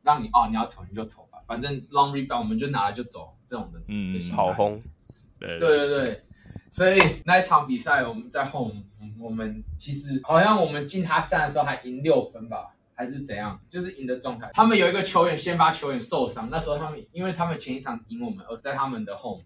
[0.03, 4.81] 让你哦，你要投你就投吧，反正 long rebound 我们就拿了就走这种的，嗯，跑轰，
[5.39, 6.23] 对对对，
[6.71, 8.81] 所以那一场比赛我们在 home，
[9.19, 12.73] 我们其实好像我们进 halftime 的时候还赢六分吧。
[12.93, 14.47] 还是怎样，就是赢的状态。
[14.53, 19.41] 他们有一个球员，先发球员受伤，那时候他们因为他们前一场赢我们，而在他们的 home，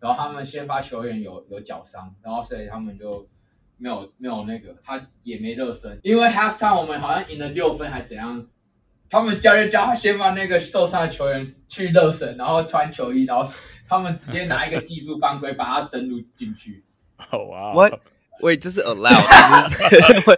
[0.00, 3.28] 然后他们先发球员有有脚伤，然后所以他们就
[3.76, 6.00] 没有没有那个，他也没热身。
[6.02, 8.44] 因为 half time 我们好像赢了六分还怎样，
[9.08, 13.48] 他们教练叫他先发那个受伤的球员去热身，然后穿球衣，然后
[13.88, 16.84] 他们直接拿一个技术犯规把它登录进去。
[17.50, 18.00] 哇，What？
[18.40, 20.36] 喂，这是 allowed，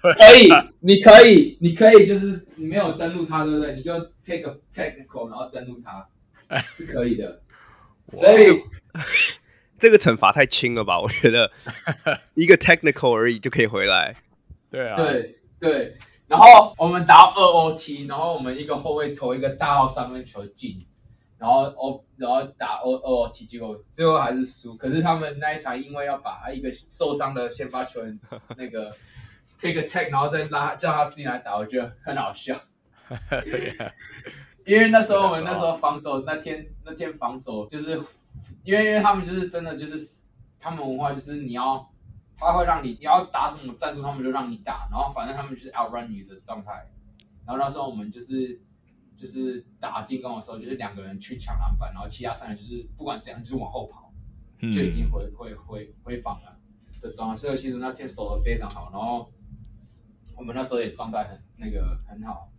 [0.00, 3.74] 可以，你可以，你可以，就是你没有登录它，对不对？
[3.74, 6.06] 你就 take a technical，然后登录它，
[6.74, 7.40] 是可以的。
[8.12, 8.60] 所以
[9.80, 11.00] 这个惩罚太轻了吧？
[11.00, 11.50] 我觉得
[12.34, 14.14] 一个 technical 而已就可以回来。
[14.70, 15.96] 对啊，对对。
[16.28, 20.78] 然后我们打二 OT，然后我们一个后卫投一个大号三分球进。
[21.42, 24.76] 然后哦，然后打哦哦踢结果最后还是输。
[24.76, 28.16] 可是他们那一场因为要把一个受伤的先发球员
[28.56, 28.94] 那个
[29.58, 32.54] take a tag，然后再拉叫他自己来打，我觉得很好笑。
[34.64, 38.00] 因为那时候我们那时候防守那天那天防守就是
[38.62, 40.26] 因为因为他们就是真的就是
[40.60, 41.90] 他们文化就是你要
[42.36, 46.88] 他会让你你要打什么战术，他们就让你打，然后反正他们就是 outrun 你的状态。
[47.44, 48.60] 然后那时候我们就是。
[49.22, 54.12] 就是打进攻的时候，就是两个人去抢篮板，然后其他三人就是不管怎样，就是往后跑，
[54.60, 56.58] 就已经回回回回防了
[57.00, 57.36] 的状态。
[57.36, 59.30] 所以其实那天守的非常好，然后
[60.36, 62.50] 我们那时候也状态很那个很好。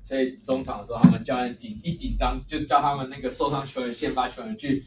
[0.00, 4.84] 所以中场的时候，他们教练紧一紧张，就叫他们那个受伤球员、先发球员去。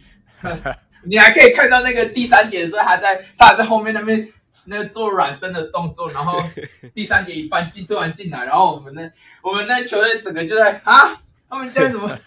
[1.04, 4.32] 你还可以看到那个第三节的时候，还在他还在后面那边
[4.64, 6.40] 那个做软身的动作，然后
[6.96, 9.12] 第三节一半进做完进来，然后我们那
[9.44, 11.22] 我们那球队整个就在啊。
[11.50, 12.20] 他们这样怎么？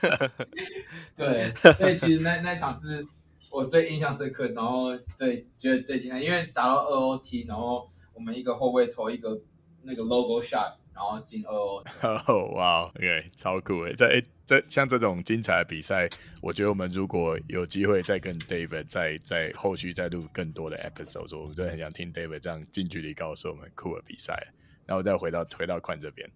[1.16, 3.04] 对，所以其实那那场是
[3.50, 9.40] 我最印象深刻，然后最觉得最精彩，因为打到二 OT，然后我们一个后卫投一个
[9.82, 11.88] 那个 logo shot，然后进二 OT。
[12.26, 13.94] 哦，哇，OK，超酷诶！
[13.94, 16.08] 在这像这种精彩的比赛，
[16.40, 24.46] 我觉得我们如果有机会再跟 David 再再后续再录更多的 episode，我真的很想听 David 这样近距离告诉我们酷的比赛，
[24.86, 26.30] 然后再回到回到宽这边。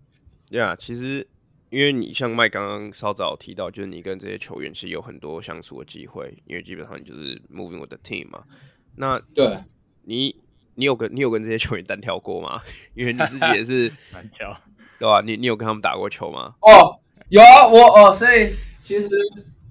[0.51, 1.27] 呀，yeah, 其实。
[1.73, 8.45] 因为你像麦刚刚稍早提到，就是你跟这些球员其实有很多相处的机会，因为基本上你就是 moving with the team 嘛。
[8.95, 9.59] 那对
[10.05, 10.37] 你，
[10.75, 12.61] 你有跟你有跟这些球员单挑过吗？
[12.95, 14.55] 因为你自己也是 单挑，
[14.99, 15.23] 对吧？
[15.23, 16.55] 你你有跟他们打过球吗？
[16.61, 18.55] 哦，有啊，我哦，所以
[18.85, 19.09] 其实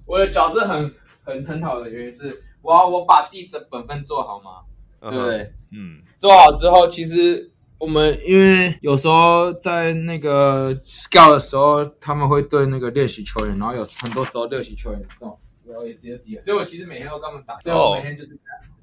[0.04, 4.62] 我的角色很很很好的原因是，我要我把自己的本分做好嘛，
[5.00, 5.52] 对不对？
[5.70, 7.51] 嗯，做好之后，其实。
[7.82, 18.38] 我们因为有时候在那个 scout 的时候，他们会对那个练习球员，然后有很多时候练习球员哦，然后也直接直接，所以我其实每天都跟他们打，所以我每天就是，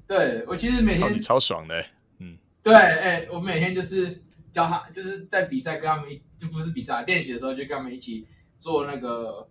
[0.06, 1.82] 对我其实每天超爽的，
[2.18, 4.20] 嗯，对，哎，我每天就是
[4.52, 8.26] 教他，就是在比赛跟他们一，就不是比赛练习的时候，就跟他们一起
[8.58, 9.48] 做那个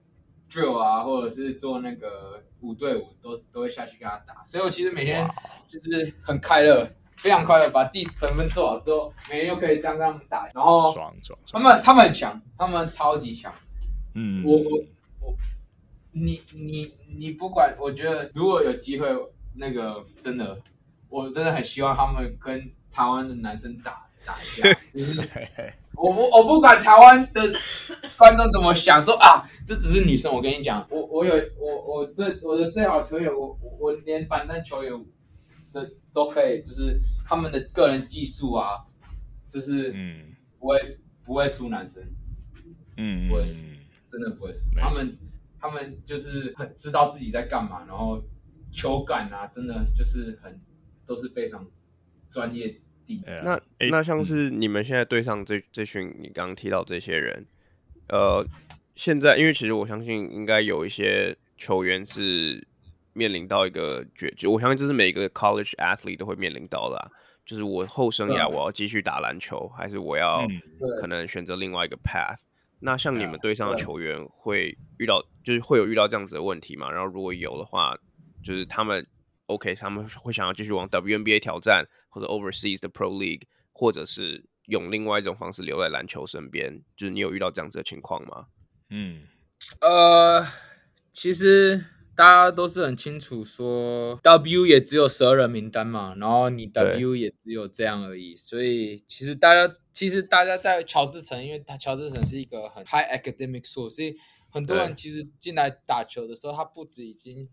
[0.47, 5.27] drill 啊，或者是做那个五对五，都都会下去跟他打，所以我其实每天
[5.67, 6.87] 就是很快乐。
[7.19, 13.53] 非常快乐，把自己本分做好之后，每天又可以这样跟他们打，然后爽爽，他们他们很强，他们超级强。
[14.15, 14.83] 嗯，我我
[15.19, 15.35] 我，
[16.13, 19.07] 你你你不管，我觉得如果有机会，
[19.55, 20.57] 那个真的，
[21.09, 24.73] 我真的很希望他们跟台湾的男生打打一架。
[24.95, 25.21] 就是
[25.95, 27.41] 我不我不管台湾的
[28.17, 30.33] 观众怎么想，说啊，这只是女生。
[30.33, 34.93] 我跟你讲，我我有我我的我的最好球员，我我连板凳球员
[35.73, 35.91] 的。
[36.11, 38.83] 都可以，就是他们的个人技术啊，
[39.47, 42.03] 就是嗯，不会、嗯、不会输男生，
[42.97, 43.59] 嗯，不会输，
[44.07, 44.71] 真的不会输。
[44.75, 45.17] 他们
[45.61, 48.21] 他们就是很知道自己在干嘛，然后
[48.71, 50.59] 球感啊，真的就是很
[51.05, 51.65] 都是非常
[52.27, 52.67] 专业
[53.07, 53.41] 的。
[53.43, 57.45] 那那像是你们现在对上这这群你刚刚提到这些人，
[58.09, 58.45] 呃，
[58.95, 62.67] 现在因为其实我相信应该有一些球员是。
[63.19, 67.11] 面临到一个绝境，我相信这是每个 college athlete 都会面临到的，啊，
[67.45, 70.47] 就是我后生涯我要继续打篮球，还是我要
[71.01, 72.39] 可能选择另外一个 path？
[72.79, 76.89] 那像你们队上的球员会遇到，就是会有遇到这样子的问题吗？
[76.89, 77.93] 然后如果有的话，
[78.41, 79.05] 就是他们
[79.47, 83.41] OK，他们会想要继续往 WNBA 挑战，或者 overseas 的 pro league，
[83.73, 86.81] 或者是用另外一种方式留在篮球身边。
[86.95, 88.45] 就是你有遇到这样子的情况吗？
[88.89, 89.23] 嗯，
[89.81, 90.47] 呃，
[91.11, 91.83] 其实。
[92.19, 98.35] 大家都是很清楚说，W 也只有十二人名单嘛，然后你 W 也只有这样而已。
[98.35, 104.17] 所以其实大家其实大家在乔治城，因为他乔治城是一个很 high academic school，所以
[104.49, 107.47] 很多人其实进来打球的时候，他不止已经，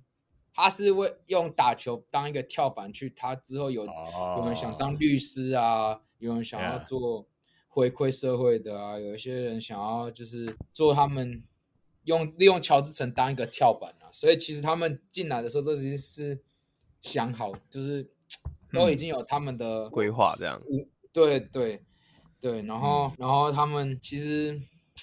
[0.52, 4.40] 他是为用打球当一个跳板去，他之后有、oh.
[4.40, 7.29] 有人想当律师啊，有人想要做
[7.68, 11.44] 回馈社会的啊，有一些人想要就是做他们。
[12.07, 16.40] 用利用乔治城当一个跳板啊，所以其实他们进来的时候都已经是
[17.03, 18.09] 想好，就是
[18.73, 20.61] 都已经有他们的规划这样。
[21.12, 21.83] 对对
[22.40, 24.61] 对，然后、嗯、然后他们其实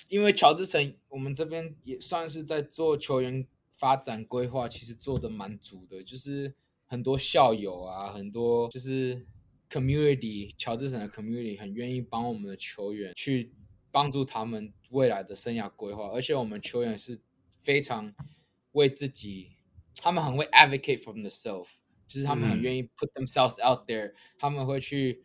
[0.07, 6.53] 因为乔治城，我们这边也算是在做球员发展规划，其实做的蛮足的，就是
[6.85, 9.25] 很多校友啊，很多就是
[9.69, 13.51] community，乔治城的 community 很愿意帮我们的球员去。
[13.93, 17.21] 帮助他们未来的生涯规划，而且我们球员是
[17.61, 18.11] 非常
[18.71, 19.51] 为自己，
[19.95, 21.67] 他们很会 advocate for themselves，
[22.07, 25.23] 就是他们很愿意 put themselves out there，嗯，他们会去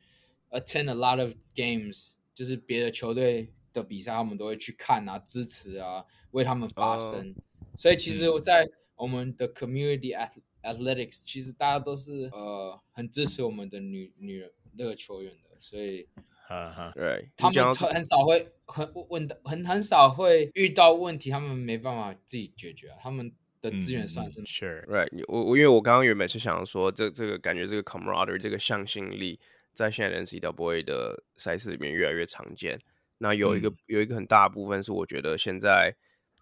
[0.50, 7.16] attend a lot of games，就是别的球队的比赛，他们都会去看啊，支持啊，为他们发声。
[7.16, 7.74] Oh.
[7.74, 10.14] 所以其实我在我们的 community
[10.62, 16.07] athletics，其实大家都是呃很支持我们的女女人那个球员的，所以。
[16.48, 23.30] 哈哈，对，他们很很少会很问的很很少会遇到问题，他们没办法自己解决，他们
[23.61, 25.11] 的资源算是 sure，right。
[25.28, 29.38] 我我因为我刚刚原本是想说，这这个感觉这个 camaraderie 这个向心力，
[29.74, 32.80] 在现在的 NCAA 的赛事里面越来越常见。
[33.18, 35.94] 那有一个、嗯、有一个很大的部分是，我觉得现在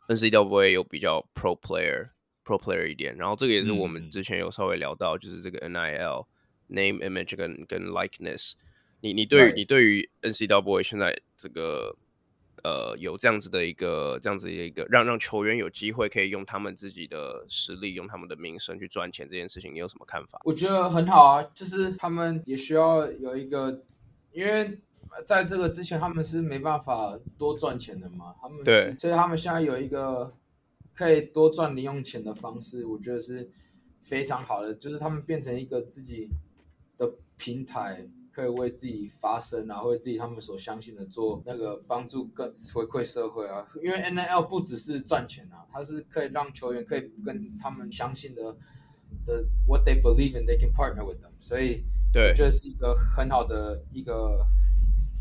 [0.07, 2.11] NCAA 有比较 pro player
[2.45, 6.27] pro player 一点，然后这个也是我们之前有稍微聊到，就是这个 NIL
[6.69, 8.53] name image 跟跟 likeness。
[9.01, 11.95] 你你对于你对于 NCAA 现在这个
[12.65, 20.41] 呃有这样子的一个这样子的一个让让球员有机会可以用他们自己的实力用他们的名声去赚钱这件事情，你有什么看法？
[20.45, 23.85] 我觉得很好啊，就是他们也需要有一个，
[24.33, 24.81] 因为
[25.25, 30.35] 在这个之前他们是没办法多赚钱的嘛，他们对，所以他们现在有一个
[30.95, 33.49] 可以多赚零用钱的方式，我觉得是
[34.01, 36.31] 非常好的，就是他们变成一个自己
[36.99, 38.09] 的平台。
[38.37, 43.67] 可以为自己发声，然后为自己他们所相信的做那个帮助更回馈社会啊。
[43.83, 48.55] 因为 NIL 不只是赚钱啊，它是可以让球员可以跟他们相信的
[49.25, 51.31] 的 what they believe in they can partner with them。
[51.39, 54.47] 所以对，这是一个很好的一个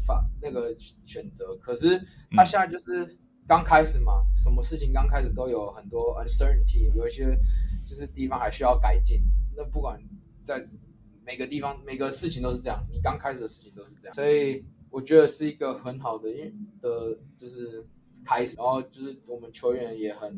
[0.05, 0.75] 法那个
[1.05, 1.55] 选择。
[1.61, 1.97] 可是
[2.31, 7.33] 他现在就是刚开始嘛，什么事情刚开始都有很多 uncertainty，有一些
[7.85, 9.23] 就是地方还需要改进。
[9.55, 9.97] 那不管
[10.43, 10.67] 在
[11.25, 17.83] 每个地方每个事情都是这样，你刚开始的事情都是这样，所以我觉得是一个很好的，因为的就是
[18.23, 20.29] 开始，然后就是我们球员也很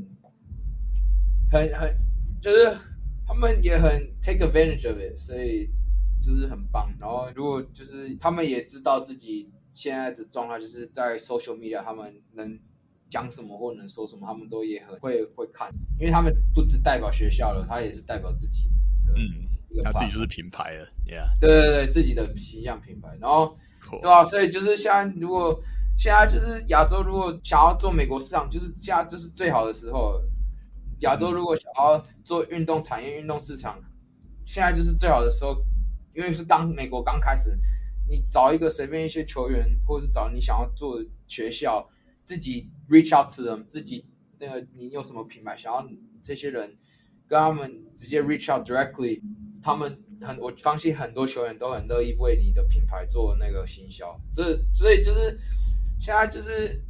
[1.52, 1.94] 很很，
[2.42, 2.76] 就是
[3.28, 5.70] 他们也很 take advantage of it，所以
[6.22, 6.90] 就是很棒。
[7.00, 12.58] 然后如果就是他们也知道自己现在的状态，就是在 social media 他们能
[13.10, 15.70] 讲什么或能说什么，他们都也很会会看，
[16.00, 18.70] 因为他们不只代表学校了，他也是代表自己
[19.06, 19.14] 的。
[19.18, 19.84] 嗯嗯。
[19.84, 23.58] 他自己就是品牌了，Yeah，对对对，自己的形象品牌，然后.
[24.02, 25.58] 对啊，所以就是现在，如果
[25.98, 30.22] 现在就是亚洲，如果想要做美国市场，就是现在就是最好的时候。
[31.02, 33.80] 亚洲如果想要做运动产业、运动市场，
[34.46, 35.56] 现在就是最好的时候，
[36.16, 37.58] 因为是当美国刚开始，
[38.10, 41.88] 你找一个随便一些球员，或者是找你想要做的学校，
[42.24, 44.06] 自己 reach out to them，自己
[44.40, 45.88] 那个你有什么品牌，想要
[46.22, 46.76] 这些人
[47.28, 49.22] 跟他们直接 reach out directly。
[49.62, 55.38] 他们很，我相信很多球员都很乐意为你的品牌做那个行销，这所以就是
[56.00, 56.82] 现在就是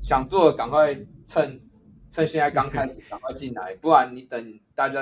[0.00, 0.94] 想做，赶快
[1.26, 1.60] 趁
[2.08, 5.00] 趁现在刚开始，赶快进来，不然你等大家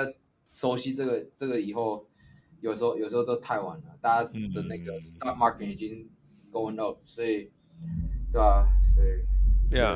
[0.51, 2.07] 熟悉这个这个以后，
[2.61, 6.09] 有时候有时候都太晚了，大家的那个 stock market 已经
[6.51, 7.51] going up，所以
[8.31, 9.07] 对啊，所以
[9.69, 9.95] 对啊，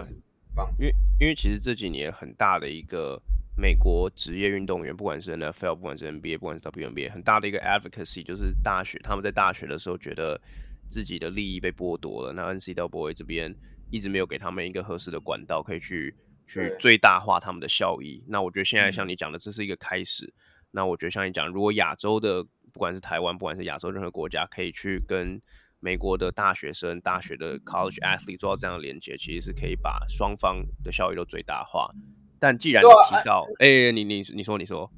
[0.80, 3.22] 因为因为其实这几年很大的一个。
[3.62, 10.42] 美国职业运动员，不管是 NFL，不管是 NBA，不管是 WNBA，很大的一个 advocacy 就是大学，他们在大学的时候觉得
[10.90, 12.34] 自己的利益被剥夺了。
[12.34, 13.56] 那 NCAA 这边
[13.92, 16.16] 一直没有给他们一个合适的管道，可以去
[16.48, 18.24] 去最大化他们的效益。
[18.28, 20.26] 那我觉得现在像你讲的，这是一个开始。
[20.26, 20.34] 嗯、
[20.72, 25.40] 那我觉得像你讲，如果亚洲的，不管是台湾，不管是亚洲任何国家，可以去跟
[25.80, 31.92] 美国的大学生、大学的 college athlete 做到这样的连接，其实是可以把双方的效益都最大化。
[32.42, 34.92] 但既然你提到，哎、啊欸，你你你说你说，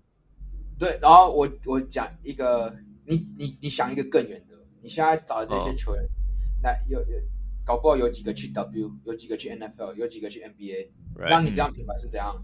[0.79, 2.73] 对，然后我我讲一个，
[3.05, 6.01] 你你你想一个更远的，你现在找的这些球员，
[6.61, 7.19] 那、哦、有有
[7.65, 10.87] 搞不好有几个去 W，有几个去 NFL，有几个去 NBA，
[11.17, 11.43] 让、right.
[11.43, 12.41] 你这样品牌是怎样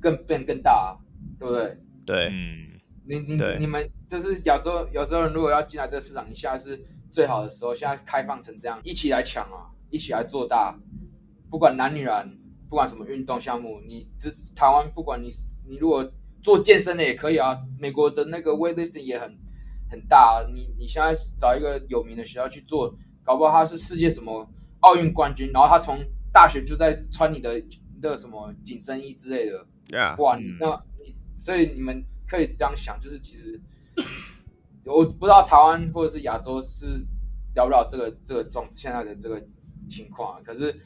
[0.00, 0.96] 更变更大、啊？
[1.38, 1.76] 对不对？
[2.06, 10.74] 对，嗯，你你你们就是亚洲亚洲人，如果要进来这个市场，你现在是最好的时候，现在开放成这样，一起来抢啊，一起来做大，
[11.50, 12.34] 不管男女篮，
[12.68, 15.30] 不管什么运动项目，你只台湾，不管你
[15.68, 16.10] 你如果
[16.42, 19.36] 做健身的也可以啊，美国的那个 weightlifting 也很
[19.90, 22.94] 很大啊，你你现在找一个有名的学校去做，
[23.24, 24.48] 搞不好他是世界什么
[24.80, 25.98] 奥运冠军，然后他从
[26.32, 27.62] 大学就在穿你的
[28.02, 30.68] 那个什么紧身衣之类的，呀，哇，你那
[31.00, 33.60] 你所以你们可以这样想，就是其实
[34.84, 36.86] 我不知道台湾或者是亚洲是
[37.54, 39.42] 了不了这个这个状现在的这个
[39.88, 40.78] 情况啊，可是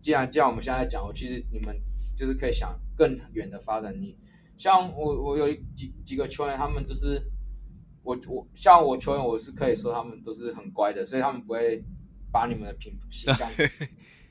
[0.00, 1.76] 既然既然我们现在讲，我其实你们
[2.16, 4.16] 就是可以想更远的发展，你
[4.56, 7.22] 像我我有几几个球员，他们就是。
[8.02, 11.84] 我我像我球员，我是可以说他们都是很乖的，所以他们不会
[12.32, 13.46] 把你们的品形象，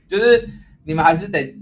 [0.08, 0.44] 就是
[0.84, 1.54] 你们还是得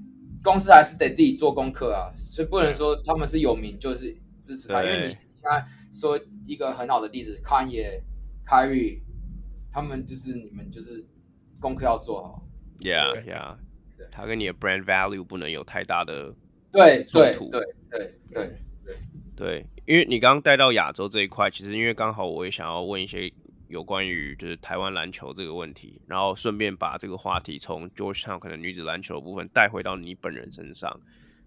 [0.43, 8.03] 公司还是得自己做功课啊，所以不能说他们是有名就是支持他，因为你现在说一个很好的例子，康也、
[8.43, 9.03] 凯瑞，
[9.71, 11.07] 他们就是你们就是
[11.61, 12.43] 功课要做好
[12.81, 13.59] ，Yeah Yeah，
[14.11, 16.35] 他跟你的 brand value 不能有太大的
[16.73, 17.51] 对对对
[17.91, 18.97] 对对对
[19.37, 19.67] 对。
[19.87, 23.33] 因为你刚刚带到亚洲这一块，其实因为刚好我也想要问一些
[23.69, 31.01] 有关于就是台湾篮球这个问题，然后顺便把这个话题从 Georgetown 可能女子篮球的部分带回到你本人身上。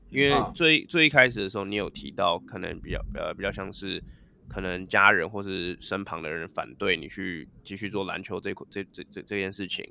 [0.10, 4.04] 因为最最一开始的时候，你有提到可能比较呃比较像是
[4.50, 9.88] 可能家人或是身旁的人反对你去继续做篮球这这这这这件事情。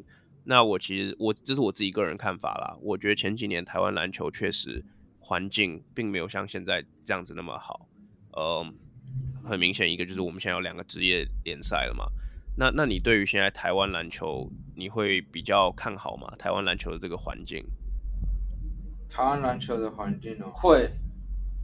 [0.51, 4.85] 那我其实我这是我自己个人看法啦，我觉得前几年台湾篮球确实
[5.21, 7.89] 环境并没有像现在这样子那么好。
[8.33, 8.67] 呃，
[9.45, 12.07] 很明显，一个就是我们现在有两个职业联赛了嘛。
[12.57, 16.35] 那那你对于现在台湾篮球，你会比较看好吗？
[16.37, 17.65] 台湾篮球的这个环境？
[19.09, 20.47] 台湾篮球的环境呢？
[20.53, 20.91] 会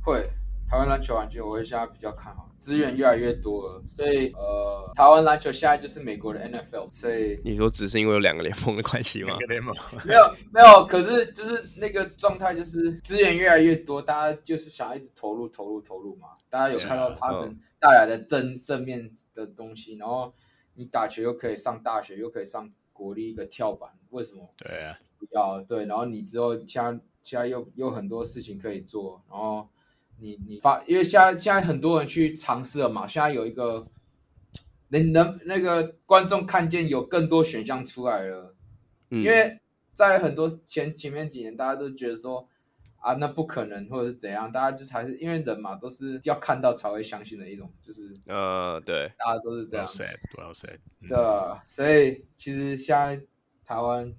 [0.05, 0.31] 会。
[0.69, 9.37] 台湾篮球环境，我会现在比较看好，资源越来越多了，所以呃，台湾篮球现在就是美国的 NFL，所以你说只是因为有两个联盟的关系吗？
[9.49, 9.73] 联盟
[10.05, 10.21] 没有
[10.53, 16.31] 没有，可是就是那个状态，就是资源越来越多，大家就是想一直投入投入投入嘛。
[16.51, 20.33] 大家有看到他们带来的正正面的东西，然后
[20.75, 24.51] 你打球又可以上大学，又可以上国立一个跳板，为什么？
[24.57, 29.69] 对啊，不要对，然后你之后现在现在又有很多事情可以做，然后。
[30.19, 33.87] 你你发，因为现在现在很多人去尝试了嘛，现在有一个
[34.89, 38.55] 能能那个观众看见有更多选项出来了，
[39.11, 39.61] 嗯，因为
[39.93, 42.49] 在很多前前面几年，大家都觉得说
[42.99, 49.87] 啊，那不可能或者是怎样，大家就是还是因为人嘛，都是要看到才会相信的一种，就是呃，对，大家都是这样，
[51.07, 51.17] 对，
[51.65, 53.21] 所以其实现在
[53.65, 54.15] 台湾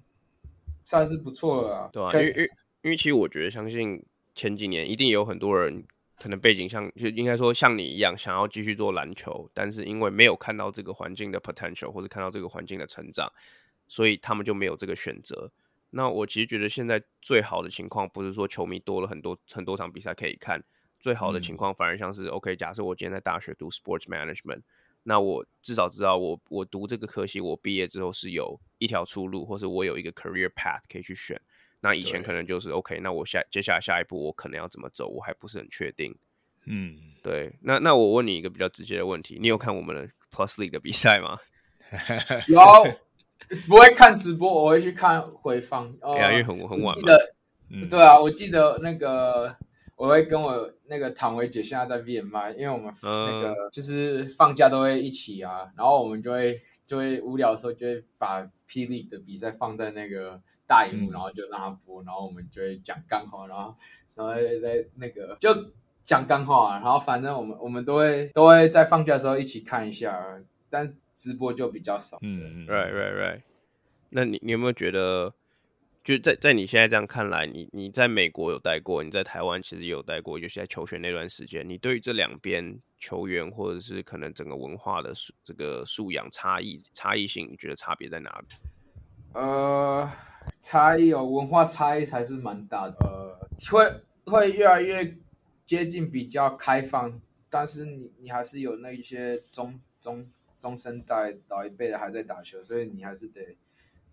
[0.85, 2.51] 算是不错了啊，对啊，因为因为
[2.83, 4.05] 因为其实我觉得相信。
[4.37, 5.83] 前几年一定有很多人
[6.15, 13.27] 可能背景像，就应该说像你一样想要继续做篮球，但是因为没有看到这个环境的 potential 或者看到这个环境的成长，
[13.87, 15.51] 所以他们就没有这个选择。
[15.89, 20.63] 那我其实觉得现在最好的情况不是说球迷多了很多很多场比赛可以看，
[20.99, 24.61] 最好的情况反而像是、嗯、OK，假设我今天在大学读 sports management，
[25.03, 31.41] 那我至少知道我我读这个科系，我毕业之后是有一条出路，或是我有一个 career path 可以去选。
[31.79, 36.15] 那以前可能就是 OK，那我下接下来下一步我可能要怎么走，我还不是很确定。
[36.65, 37.53] 嗯，对。
[37.61, 41.37] 那那我问你一个比较直接的问题，你有看我们的 Plus League 的比赛吗？
[42.47, 42.59] 有，
[43.67, 45.87] 不会看直播，我会去看回放。
[46.01, 46.93] 哦、呃，因为很很晚嘛。
[46.95, 47.35] 记得、
[47.69, 49.55] 嗯，对啊，我记得那个
[49.95, 60.41] 我会跟我那个唐维姐现在在 VMI，因为我们那个就是放假都会一起啊，然后我们就会就会无聊的时候就会把 P League 的比赛放在那个。
[60.69, 63.73] 大荧幕，然后就让他播，然后我们就会讲干话，然后
[64.15, 65.71] 然后在那个就
[66.03, 70.21] 讲干话，然后反正我们我们都会都会在放假的时候一起看一下，
[70.69, 72.17] 但直播就比较少。
[72.21, 73.41] 嗯嗯，right right right。
[74.09, 75.33] 那你你有没有觉得，
[76.07, 85.11] 就在在你现在这样看来，你你在美国有待过，你在台湾其实有待过，就是在求学那段时间，你对于这两边球员或者是可能整个文化的
[85.43, 88.45] 这个素养差异差异性，你觉得差别在哪里？
[89.33, 90.09] 呃。
[90.61, 92.95] 差异哦，文化差异才是蛮大的。
[93.01, 93.37] 呃，
[93.69, 95.13] 会会越来越
[95.65, 100.25] 接近比较开放，但是你你还是有那一些中中
[100.57, 103.57] 中生代老一辈的还在打球，所以你还是得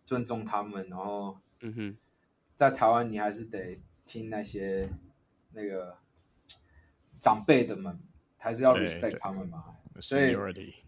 [0.04, 0.88] 尊重他们。
[0.88, 1.96] 然后，嗯哼，
[2.54, 4.88] 在台湾你还是得听那些
[5.52, 5.96] 那个
[7.18, 7.98] 长辈的们，
[8.38, 9.64] 还是要 respect 他们嘛。
[10.00, 10.34] 所以，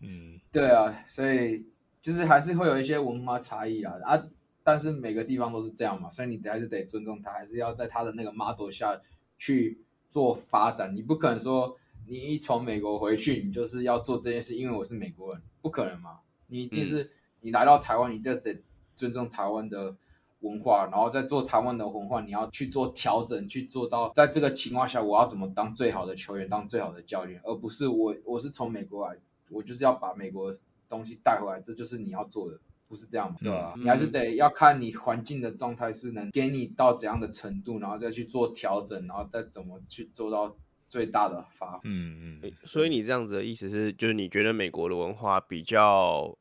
[0.01, 1.67] 嗯，对啊，所以
[2.01, 4.29] 就是还是会有一些文化差异啊啊。
[4.65, 9.01] 但是每个地方都是这样嘛，所以你还是得尊重他，还是要在他的那个 model 下
[9.39, 10.93] 去做发展。
[10.93, 16.19] 你不可能说你一从美国回去，你就是要做这件事，因为我是美国人，不可能嘛。
[16.49, 17.13] 你一定是
[17.43, 18.61] 你来到台湾，你就得
[18.97, 19.95] 尊重台湾的
[20.41, 29.17] 文化，然后再做台湾的文化，你要去做调整，去做到在这个情况下，我要怎么当最好的球员，当最好的教练，而不是我我是从美国来，
[29.51, 32.59] 我就是要把美国的东西带回来，这就是你要做的。
[32.89, 33.73] 不是这样嘛，对吧？
[33.75, 40.57] 嗯、你还是得要看你环境的状态是能给你到怎样的程度，然后再去做调整，然后再怎么去做到
[40.89, 41.81] 最大的发挥。
[41.83, 42.53] 嗯嗯。
[42.65, 46.33] 所以你这样子的意思是，就是你觉得美国的文化比较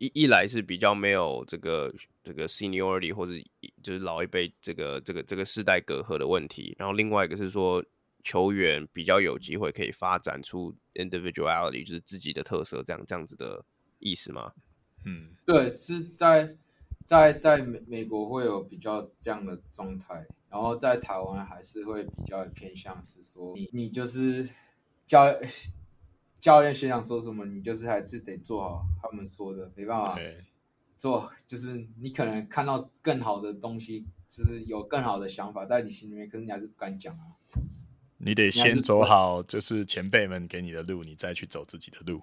[0.00, 1.94] 一一来是比较没有这个
[2.24, 3.32] 这个 seniority 或者
[3.82, 7.84] 就是老一辈这个这个这个世代隔阂的问题，然后另外一个是说
[8.24, 13.62] 球员比较有机会可以发展出 individuality，就是自己的特色，这样这样子的
[13.98, 14.50] 意思吗？
[15.04, 16.56] 嗯，对，是在
[17.04, 24.48] 在在美美国会有比较这样的状态，然后在台湾还是会比较偏向是说你你就是
[25.06, 25.26] 教
[26.40, 30.18] 教练学长说什么，你就是还是得做好他们说的，没办法
[30.96, 37.36] 做，就是你可能看到更好的东西，就是有更好的想法在你心里面，可是你还是不敢讲啊。
[38.22, 42.20] 你得先走好，就是前辈们给你的路，你再去走自己的路。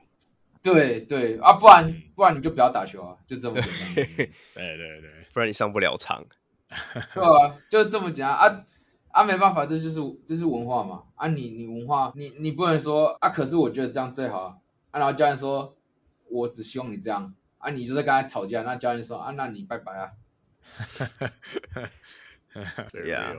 [0.62, 4.06] 对对啊，不然不然你就不要打球啊，就这么简单。
[4.54, 6.24] 对对对，不然你上不了场。
[7.14, 8.66] 对啊，就这么简单啊
[9.18, 14.58] 啊，没办法，这就是这是文化嘛啊你，你你文化，你你不能说啊，可是我觉得这样最好啊，
[14.92, 15.76] 啊然后教练说，
[16.30, 20.12] 我只希望你这样啊，你就在跟他吵架，那教练说啊，那你拜拜啊。
[22.92, 23.34] 对啊，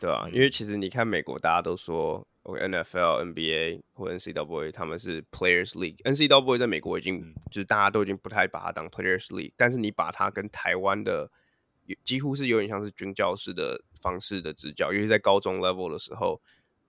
[0.00, 2.26] 对啊，因为其实你看美国，大家都说。
[2.44, 6.02] OK，NFL、NBA 或 NCAA，他们是 Players League。
[6.02, 11.30] NCAA 在美国已经、嗯、就是大家都已经不太把它当 Players League，但是你把它跟台湾的
[12.02, 16.42] 几乎是有点像是军教式的方式的执教，尤其在高中 level 的时候，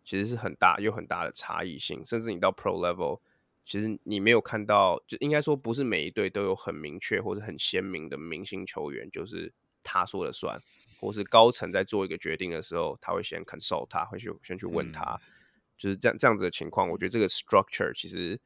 [0.03, 2.03] 其实是很大有很大的差异性。
[2.05, 3.19] 甚至你到 Pro Level，
[3.63, 9.53] 其实你没有看到，就应该说不是每一队都有很明确或者很鲜明的明星球员，就是
[9.83, 10.59] 他说了算，
[10.99, 15.03] 或是高层在做一个决定的时候，他会先 consult 他，会去先去问他。
[15.21, 15.29] 嗯
[15.75, 18.39] 就是这样这样子的情况，我觉得这个 structure 其实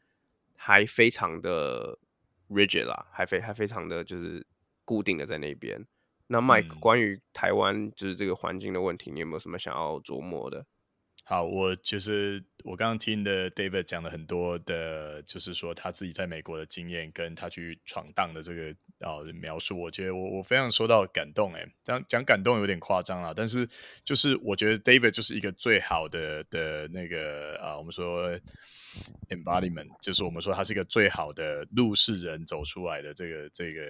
[0.55, 1.99] 还非常的
[2.49, 4.43] rigid 啦，还非还非常的就是
[4.85, 5.85] 固定的在那边。
[6.27, 10.65] 那 Mike，嗯，关于台湾就是这个环境的问题，你有没有什么想要琢磨的？
[11.23, 18.71] 好，我就是我刚刚听的 David 讲了很多的，就是说他自己在美国的经验，跟他去闯荡的这个
[19.05, 21.53] 啊描述，我觉得我我非常受到感动。
[21.53, 23.67] 诶，讲讲感动有点夸张啊，但是
[24.05, 28.31] 就是我觉得 David 就是一个最好的的那个啊，我们说
[29.27, 33.81] embodiment，就是我们说他是一个最好的路是人走出来的这个这个。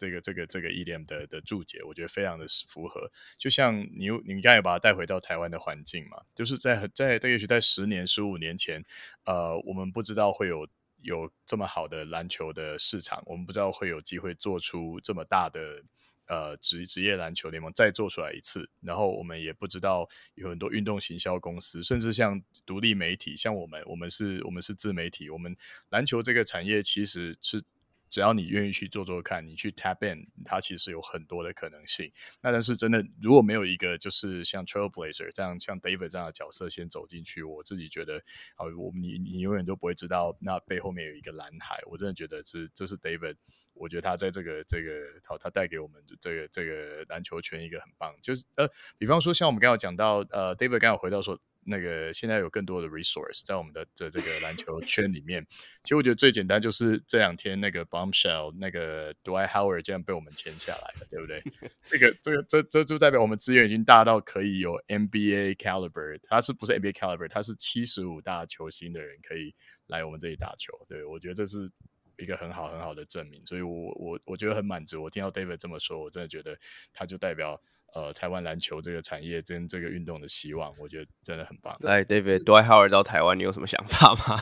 [0.00, 3.12] 这个这个这个 EDM 的的注解，我觉得非常的符合。
[3.36, 8.82] 就像你你刚才把它带回到台湾的环境嘛，就是在在在也许在十年、十五年前，
[9.26, 10.66] 呃，我们不知道会有
[11.02, 15.84] 有这么好的篮球的市场，我们不知道会有机会做出这么大的
[16.26, 25.54] 呃职职业篮球联盟再做出来一次，然后我们也不知道有很多运动行销公司，甚至像独立媒体，像我们，我们是我们是自媒体，我们
[25.90, 27.62] 篮球这个产业其实是。
[28.10, 32.10] 只要你愿意去做做看，你去 tap in，它其实有很多的可能性。
[32.42, 38.16] 那但是真的，如果没有一个就是像 Trailblazer 这样，像 David 这样的角色先走进去，我自己觉得
[38.56, 41.80] 啊，我你你永远都不会知道那背后面有一个蓝海。
[41.86, 43.36] 我真的觉得是这是 David，
[43.74, 44.90] 我觉得他在这个这个
[45.24, 51.40] 好，他带给我们这个这个篮球圈一个很棒，就是呃，比方说像我们刚刚讲到呃，David 刚刚回到说。
[51.64, 55.46] 那个现在有更多的 resource 在我们的这这个篮球圈里面，
[55.82, 61.42] 其实我觉得最简单就是这两天那个 bombshell 那个 Dwight Howard 这样被我们签下来了，对不对？
[61.84, 67.28] 这个这个这这就代表我们资源已经大到可以有 NBA caliber，他是不是 NBA caliber？
[67.28, 69.54] 他是七十五大球星的人可以
[69.86, 71.70] 来我们这里打球，对，我觉得这是
[72.16, 75.02] 一个很好很好的证明，所以我我我觉得很满足。
[75.02, 76.58] 我听到 David 这么说，我真的觉得
[76.92, 77.60] 他就代表。
[77.94, 81.76] 呃，台湾篮球这个产业跟这个运动的希望，我觉得真的很棒。
[81.80, 84.40] 来，David，Dwight Howard 到台湾，你有什么想法吗？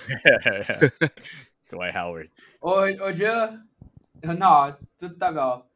[1.71, 2.29] Dwight Howard，
[2.61, 3.61] 我我觉得
[4.23, 5.67] 很好啊，这代表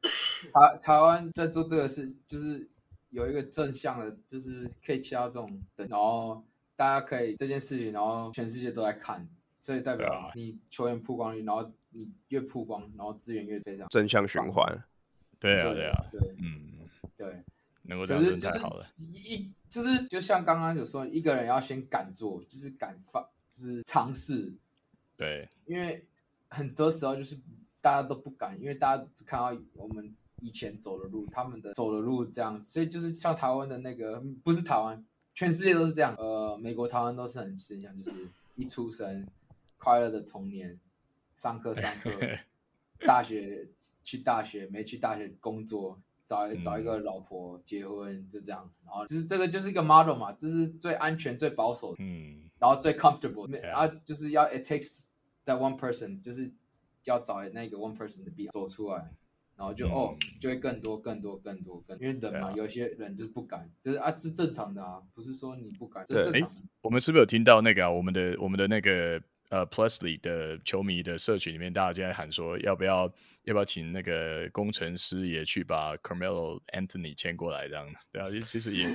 [0.53, 2.69] 台台湾在做这个事，就是
[3.11, 6.45] 有一个正向的，就是可以切到这种，然后
[6.77, 14.83] 大家可以这件事情，然后全世界都在看，所以代表你球员曝光率，然后你越曝光，然后资源越非常正向循环。
[15.39, 17.43] 对啊，对啊，对，嗯，对。
[17.83, 18.83] 能够这样太好了。
[18.83, 24.53] 就是一就是就像刚刚有说，一个人要先敢做，就是敢放，就是尝试。
[25.17, 26.05] 对，因为
[26.49, 27.37] 很多时候就是
[27.81, 35.05] 大家都不敢，因为大家只看到我们以前走的路，他们的走的路这样，所以就是像台湾的那个，不是台湾，
[35.35, 36.15] 全世界都是这样。
[36.17, 39.27] 呃，美国、台湾都是很现象，就是一出生，
[39.79, 40.79] 快乐的童年，
[41.35, 42.11] 上课上课，
[43.07, 43.69] 大学
[44.03, 48.71] 去大学，没去大学工作，找找一个老婆、嗯、结婚，就这样。
[48.85, 55.07] 然后其实这个就是一个 model 嘛，这是最安全、最保守的，嗯，然后最 comfortable，然后就是要 it takes
[55.45, 56.53] that one person，就是
[57.05, 58.51] 要找那个 one person 的必要。
[58.51, 59.13] 走出来。
[59.55, 66.59] 然后就、嗯、哦，就会更多、更多、更多、更多，因为人嘛，啊、有些人就是不敢，就是啊，是正常的啊，不是说你不敢，这是正常的。
[66.81, 73.03] 我们是不是有听到那个、啊、我们的我们的那个呃 Plusly 的球迷的社群里面，大家就在喊说，要不要
[73.45, 77.87] 要不要请那个工程师也去把 Carmelo Anthony 签过来这样？
[78.11, 78.89] 对啊，其实也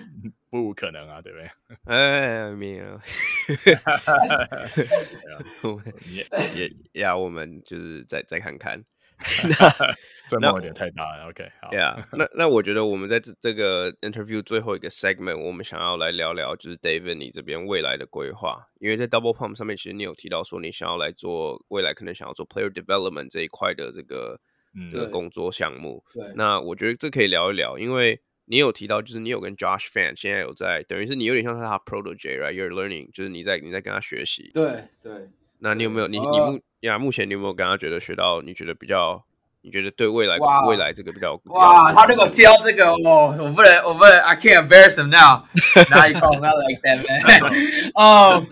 [0.49, 1.47] 不无可能啊，对不对？
[1.85, 2.99] 哎，没有，
[6.09, 8.83] 也也 呀，我们就是再再看看。
[10.27, 11.29] 这梦有点太大了。
[11.29, 11.69] OK， 好。
[11.71, 18.67] Yeah，那那我觉得我们在这这个 interview 最后一个 segment，我们想要来聊聊，就是 David 你这边未来的规划。
[18.79, 24.37] 因为在 Double Pump 上面，其实你有提到说你想要来做未来可能想要做 player development 这一块的这个、
[24.75, 26.03] 嗯、这个工作项目。
[26.13, 26.33] 对。
[26.35, 34.51] 那我觉得这可以聊一聊，因为你有提到，就是你有跟 Josh Fan 现在有在，等于是你有点像是他 protege，right？You're learning，就是你在你在跟他学习。
[34.53, 35.29] 对对。
[35.59, 36.97] 那你有没有你你目呀？
[36.99, 38.41] 目前你有没有跟他觉得学到？
[38.41, 39.23] 你觉得比较？
[39.61, 40.37] 你觉得对未来
[40.69, 41.91] 未来这个比较哇？
[41.91, 45.43] 他如果教这个哦，我不能我不能，I can't embarrass him now.
[45.89, 47.91] Now you call me like that, man.
[47.95, 48.45] 哦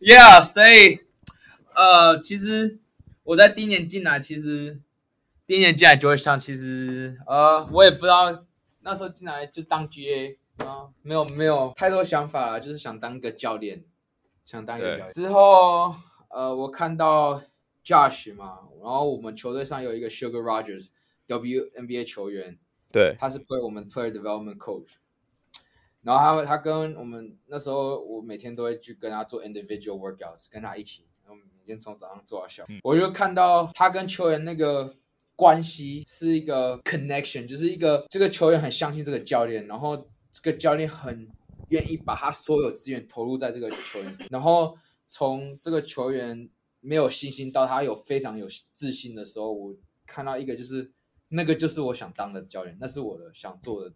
[0.00, 1.00] ，Yeah，所以
[1.74, 2.78] 呃，其实
[3.22, 4.80] 我在第一年进来，其实
[5.46, 8.44] 第一年进来就会想，其实呃，我也不知道
[8.82, 13.82] 那时候进来就当 GA 啊，没有没有太多想法了，就是想当个教练，
[14.44, 15.12] 想当一个教练。
[15.12, 15.94] 之后
[16.28, 17.40] 呃，我看到。
[17.90, 22.56] Josh 嘛，然后我们球队上有一个 Sugar Rogers，WNBA 球员，
[22.92, 24.94] 对，他是 play 我们 Player Development Coach，
[26.02, 34.94] 然后他他跟我们那时候我每天都会去跟他做 Individual Workouts，跟他一起，然后每天从早上做到下午，嗯、我就看到他跟球员那个
[35.34, 39.96] 关系是一个 connection，就是一个这个球员很相信这个教练，然后
[40.30, 41.28] 这个教练很
[41.70, 46.48] 愿意把他所有资源投入在这个球员身上，然后从这个球员。
[46.80, 49.76] 没有信心到他有非常有自信的时候，我
[50.06, 50.90] 看到一个就是
[51.28, 53.92] 那个就是我想当的教练，那是我的想做的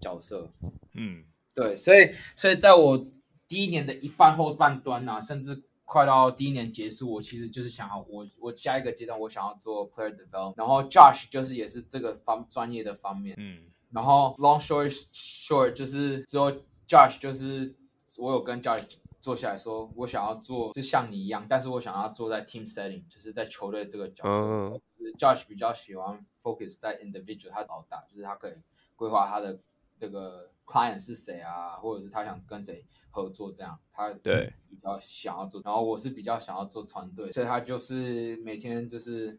[0.00, 0.52] 角色。
[0.94, 1.24] 嗯，
[1.54, 3.06] 对，所以所以在我
[3.46, 13.36] 第一年的一半后半端啊，甚至快到第一年结束，我其实就是想好我我下一个阶段我想要做 player development，然后 Josh 就是也是这个方专业的方面。
[13.38, 16.50] 嗯，然后 long short short 就是之后
[16.88, 17.76] Josh 就是
[18.18, 18.96] 我有跟 Josh。
[19.22, 24.40] 坐下来说，我想要做，就像你一样，但是我想要坐在 team setting，就是在球队这个角色。
[24.42, 24.80] Uh.
[24.98, 28.54] 就是 Josh 比较喜欢 focus 在 individual，他老大，就是他可以
[28.96, 29.60] 规划他的
[29.96, 33.78] 这个 client 是谁啊，或者是他想跟谁合作这样。
[33.92, 39.38] 他对比较想要做，然后我是比较想要做团队，所以他就是每天就是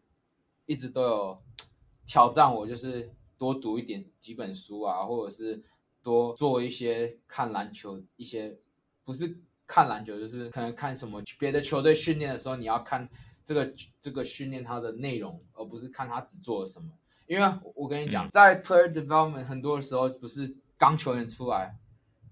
[0.64, 1.42] 一直都有
[2.06, 5.62] 挑战我，就是多读一点几本书啊，或者是
[6.02, 8.58] 多做一些看篮球一些
[9.04, 9.42] 不是。
[9.74, 13.08] 看篮球就是可能看什么别的球队训练的时候，你要看
[13.44, 16.88] 这个这个训练它的内容，而不是看他只做了什么。
[17.26, 21.76] 因为我跟你讲，在 player development 很多的时候不是刚球员出来，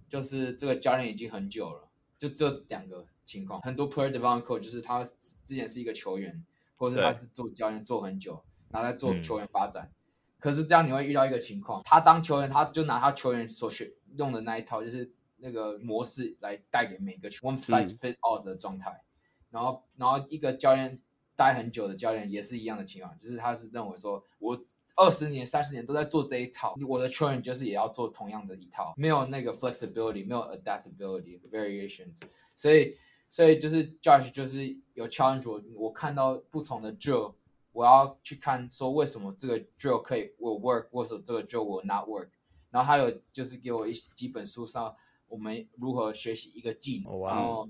[0.09, 3.61] 就是这个教练已经很久了，就这两个情况。
[3.63, 6.45] 很多 player development coach 就是他之前是一个球员，
[6.77, 8.41] 或者是他是做教练做很久，
[8.71, 9.91] 然后在做球员发展。
[10.39, 15.11] 可是这样你会遇到一个情况，他当球员他就拿他球员所学用的那一套，就是。
[15.43, 19.03] 那个模式来带给每个 one size fit all 的状态，
[19.51, 21.01] 然后然后一个教练
[21.35, 24.57] 待很久的教练也是一样的情况，就是他是认为说，我
[24.95, 32.15] 二十年三十年都在做这一套，我的球员就是也要做同样的一套，没有那个 flexibility，没有 adaptability variations，
[32.55, 32.97] 所以
[33.29, 37.35] 所以就是 Josh 就是有 challenge 我，我看到不同的 drill，
[37.73, 42.29] 我要去看说为什么这个 drill 可以 will work，或者这个 drill will not work，
[42.71, 44.95] 然后还有就是给我一几本书上。
[45.33, 47.27] 我们如何学习一个技能？Oh.
[47.27, 47.67] 然后，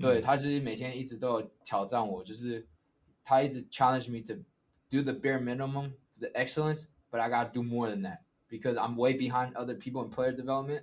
[0.00, 2.66] 对、嗯、他就是每天一直都有挑战我，就是
[3.22, 4.34] 他一直 challenge me to
[4.90, 8.96] do the bare minimum, the excellence, but I gotta do more than that because I'm
[8.96, 10.82] way behind other people in player development,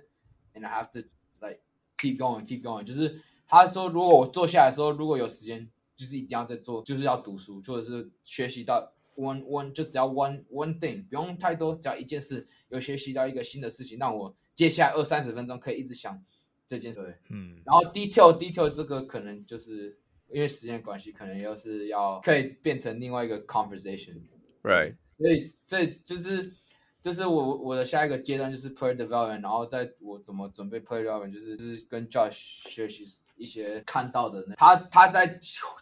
[0.54, 1.00] and I have to
[1.42, 1.60] like
[1.98, 2.84] keep going, keep going。
[2.84, 14.34] 就是他说，如果我坐下来的时候，如果有时间，就是一定要在做，就是要读书，或者是学习到 one one，就只要 one one thing，不用太多，只要一件事，有学习到一个新的事情，让我。
[14.54, 16.22] 接下来二三十分钟可以一直想
[16.66, 17.00] 这件事，
[17.30, 19.98] 嗯，然后 detail detail 这个可能就是
[20.28, 24.96] 因为时间关系，可能又是要可以变成另外一个 conversation，right？
[25.18, 26.52] 所以这就是
[27.00, 33.04] 这是我我的下一个阶段，就是 player development，然后在我怎么准备 player development，就是就是跟 Josh 学习
[33.36, 35.38] 一些看到的那他他在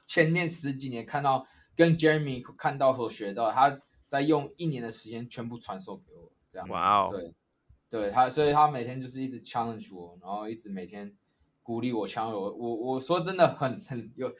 [0.06, 1.46] 前面十几年看到
[1.76, 6.68] 跟 Jeremy 看到所学到，他在用一年的时间全部传授给我，这样。
[6.68, 7.32] 哇哦，对，
[7.90, 11.12] 对他，所以他每天就是一直 challenge 我，然后一直每天
[11.62, 12.52] 鼓励我，challenge 我。
[12.52, 14.32] 我我说真的很很有，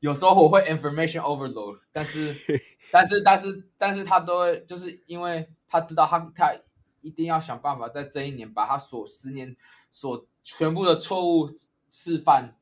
[0.00, 2.34] 有时候我会 information overload，但是
[2.90, 5.48] 但是但是但是他都会就是因为。
[5.66, 6.54] 他知道他他
[7.00, 9.56] 一定要想办法在这一年把他所十年
[9.90, 11.50] 所全部的错误
[11.90, 12.54] 示范，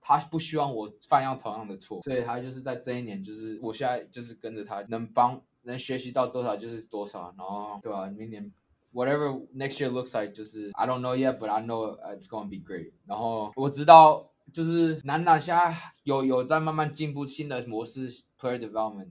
[0.00, 8.06] 他不希望我犯样同样的错，所以他就是在这一年，就是我现在就是跟着他，能帮能学习到多少就是多少，然后对吧、啊？
[8.08, 8.50] 明年
[8.96, 12.92] whatever next year looks like，就是 I don't know yet，but I know it's gonna be great。
[13.04, 19.10] 然后我知道就是男篮现在有有在慢慢进步新的模式 player development。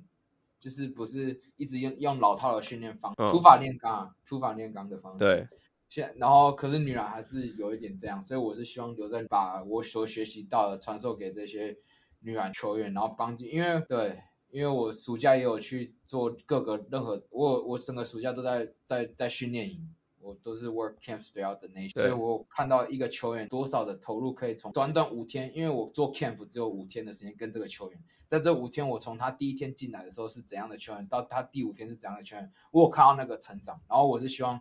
[0.58, 5.20] 就是不是一直用用老套的训练方，土法炼钢啊，土法炼钢的方式。
[5.20, 5.48] 对，
[5.90, 11.78] 现然后可是女篮还是有一点这样，所以我是希望留在把我所学习到的传授给这些
[12.22, 14.18] 女篮球员，然后帮助，因为对，
[14.56, 19.94] 因为我暑假也有去做各个任何，我我整个暑假都在在在训练营。
[20.22, 34.60] 我都是 work camps throughout the nation，所以我看到一个球员多少的投入可以从短短五天，因为我做 camp 只有五天的时间跟这个球员，在这五天我从他第一天进来的时候是怎样的球员，到他第五天是怎样的球员，我有看到那个成长，然后我是希望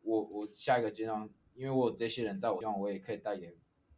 [0.00, 3.54] 我我下一个阶段，因为我有这些人在我，希望我也可以带给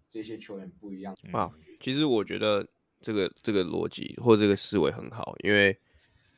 [0.09, 1.17] 这些球员不一样。
[1.33, 2.67] 哇，其实我觉得
[3.05, 5.77] 这个这个逻辑或这个思维很好，因为。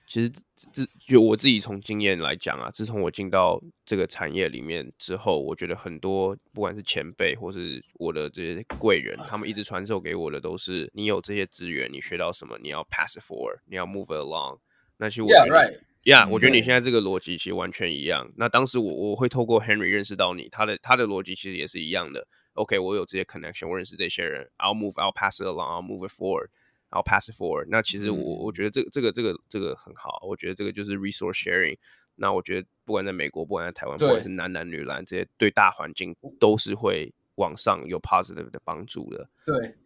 [0.09, 14.61] 其实，自就我自己从经验来讲啊，自从我进到这个产业里面之后，我觉得很多不管是前辈或是我的这些贵人，他们一直传授给我的都是：你有这些资源，你学到什么，你要 pass it forward，你要 move it along。
[14.99, 15.81] 那其实我觉得 Yeah, right.
[16.05, 18.31] Yeah, 我觉得你现在这个逻辑其实完全一样。
[18.37, 22.25] 那当时我我会透过 Henry 认识到你，他的他的逻辑其实也是一样的。
[22.57, 27.67] OK，我有这些 connection，我认识这些人，I'll move，I'll pass it along，I'll move it forward，I'll pass it forward。
[27.69, 31.79] 那其实我我觉得这个这个这个这个很好，我觉得这个就是 resource sharing。
[32.19, 39.29] 那我觉得不管在美国，不管在台湾，不管是男男女篮，这些对大环境都是会往上有 positive 的帮助的。
[39.45, 39.77] 对，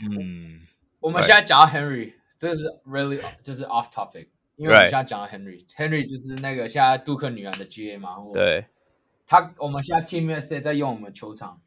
[0.00, 0.66] 嗯，
[0.98, 8.16] 我们现在讲到 Henry，这个是 really 就是 off topic，因为我们现在讲到 Henry，Henry 就是那个现在杜克女篮的 GA 嘛。
[8.32, 8.64] 对，
[9.26, 11.60] 他我们现在 Team USA 在用我们球场，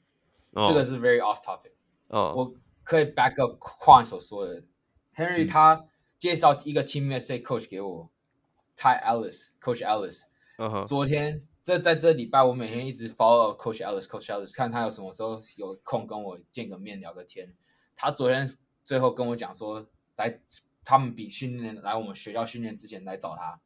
[0.67, 1.71] 这个是 very off topic。
[2.09, 2.53] 哦，我。
[2.85, 4.63] 可以 back up 矿所说的
[5.15, 5.87] ，Henry 他
[6.19, 8.11] 介绍一个 Team USA coach 给我
[8.77, 10.21] ，Ty Ellis，Coach Ellis。
[10.57, 10.85] Uh huh.
[10.85, 17.51] 昨天这在这礼拜，我每天一直 follow Coach Ellis，Coach Ellis，看他有什么时候有空跟我见个面聊个天。
[17.95, 18.47] 他昨天
[18.83, 19.87] 最后跟我讲说，
[20.17, 20.39] 来
[20.83, 23.59] 他们比训练来我们学校训练之前来找他。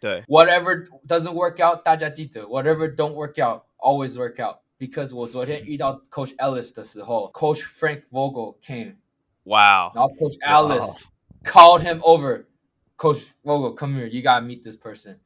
[0.00, 4.60] 对，Whatever doesn't work out，大家记得，Whatever don't work out，always work out。
[4.79, 8.95] Because 我昨天遇到 Coach Ellis 的时候，Coach Frank Vogel came，
[9.43, 11.03] 哇，然后 Coach Ellis
[11.43, 15.17] called him over，Coach Vogel，come here，you gotta meet this person。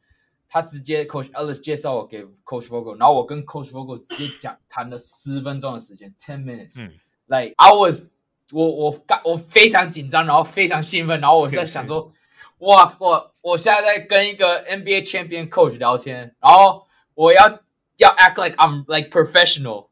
[0.50, 6.82] 他直接 Coach Ellis 介绍我给 Coach Vogel，然后我跟 Coach Vogel 直接讲谈了十分钟的时间，ten minutes。
[6.82, 6.92] 嗯，
[7.28, 8.06] like I was，
[8.52, 12.12] 我我我非常紧张，然后非常兴奋，然后我在想说，
[12.58, 17.60] 哇，我我现在在跟一个 NBA champion coach 聊天，然后我要。
[17.98, 19.90] 要 act like I'm like professional，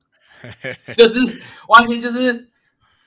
[0.96, 2.50] 就是完全就是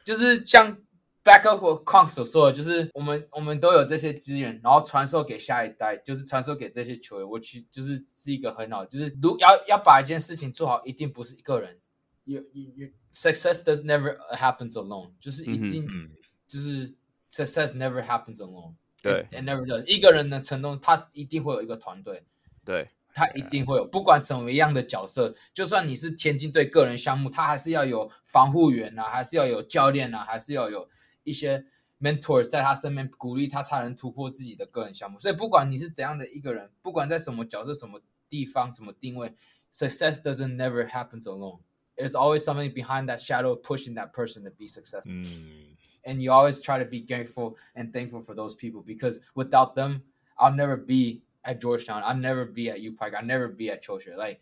[0.04, 0.78] 就是像
[1.24, 7.28] backup 或矿所说的，就是我们我们都有这些资源，然后传授给下一代，就是传授给这些球员。
[7.28, 11.80] 我去就是是一个很好，就是如要要把一件事情做好，一定不是一个人。
[12.24, 16.10] You you you success does never happens alone，就是一定、嗯、
[16.46, 16.94] 就是
[17.30, 18.74] success never happens alone。
[19.02, 19.84] 对 it, it never does。
[19.86, 22.24] 一个人能成功，他一定会有一个团队。
[22.64, 22.88] 对。
[23.13, 30.87] 他一定会有，不管什么样的角色，就算你是田径队个人项目，他还是要有防护员啊，还是要有教练啊，还是要有
[31.23, 31.65] 一些
[31.99, 35.17] mentors 在他身边鼓励他，才能突破自己的个人项目。
[35.19, 39.33] 所以，不管你是怎样的一个人，不管在什么角色、什么地方、什么定位
[39.73, 41.59] ，success doesn't never happens alone.
[41.97, 45.11] There's always something behind that shadow pushing that person to be successful.
[45.11, 45.75] Mm.
[46.05, 50.03] And you always try to be grateful and thankful for those people because without them,
[50.37, 52.03] I'll never be at Georgetown.
[52.03, 53.13] I'll never be at U Park.
[53.13, 54.15] I'll never be at Choshi.
[54.15, 54.39] Like,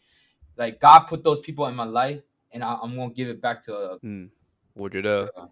[0.55, 2.21] like God put those people in my life,
[2.51, 3.73] and I, am gonna give it back to.
[3.73, 4.29] A, 嗯，
[4.73, 5.51] 我觉得，呃、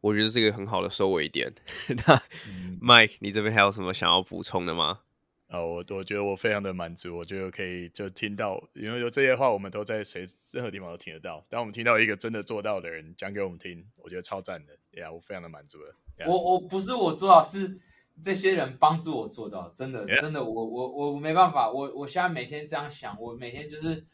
[0.00, 1.52] 我觉得这个很好的收尾点。
[1.88, 5.00] 那、嗯、Mike，你这边还有什么想要补充的吗？
[5.48, 7.16] 啊、哦，我我觉得我非常的满足。
[7.16, 11.44] 我觉得可以就听到，因为有这些话，我们都在谁任何地方都听得到。
[11.48, 14.72] 当我们听到一个真的做到的人讲给我们听，我觉得超赞的。
[15.00, 15.94] 呀、yeah，我非常的满足了。
[16.18, 17.80] Yeah、我我不是我做到是。
[18.20, 24.06] 这些人帮助我做到，真的.真的，我我我没办法，我我现在每天这样想，我每天就是，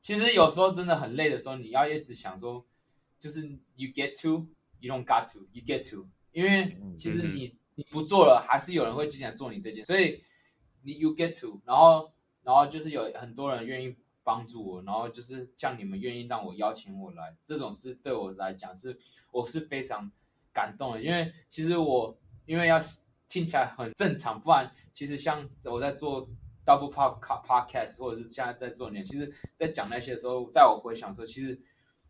[0.00, 2.64] 其实有时候真的很累的时候，你要一直想说，
[3.18, 4.46] 就是 you get to
[4.78, 10.22] you don't got to you get to，因为其实你、嗯、你不做了，还是有人会经常做你这件，所以
[10.82, 18.96] 你 you get to，然后然后就是有很多人愿意帮助我，然后就是像你们愿意让我邀请我来，这种事对我来讲是
[19.32, 20.12] 我是非常
[20.52, 22.78] 感动的，因为其实我因为要。
[23.28, 26.28] 听起来很正常，不然其实像我在做
[26.64, 31.58] Double Pop Podcast，或者是现在在做年，其实，在讲那些的时候，在我回想的时候，其实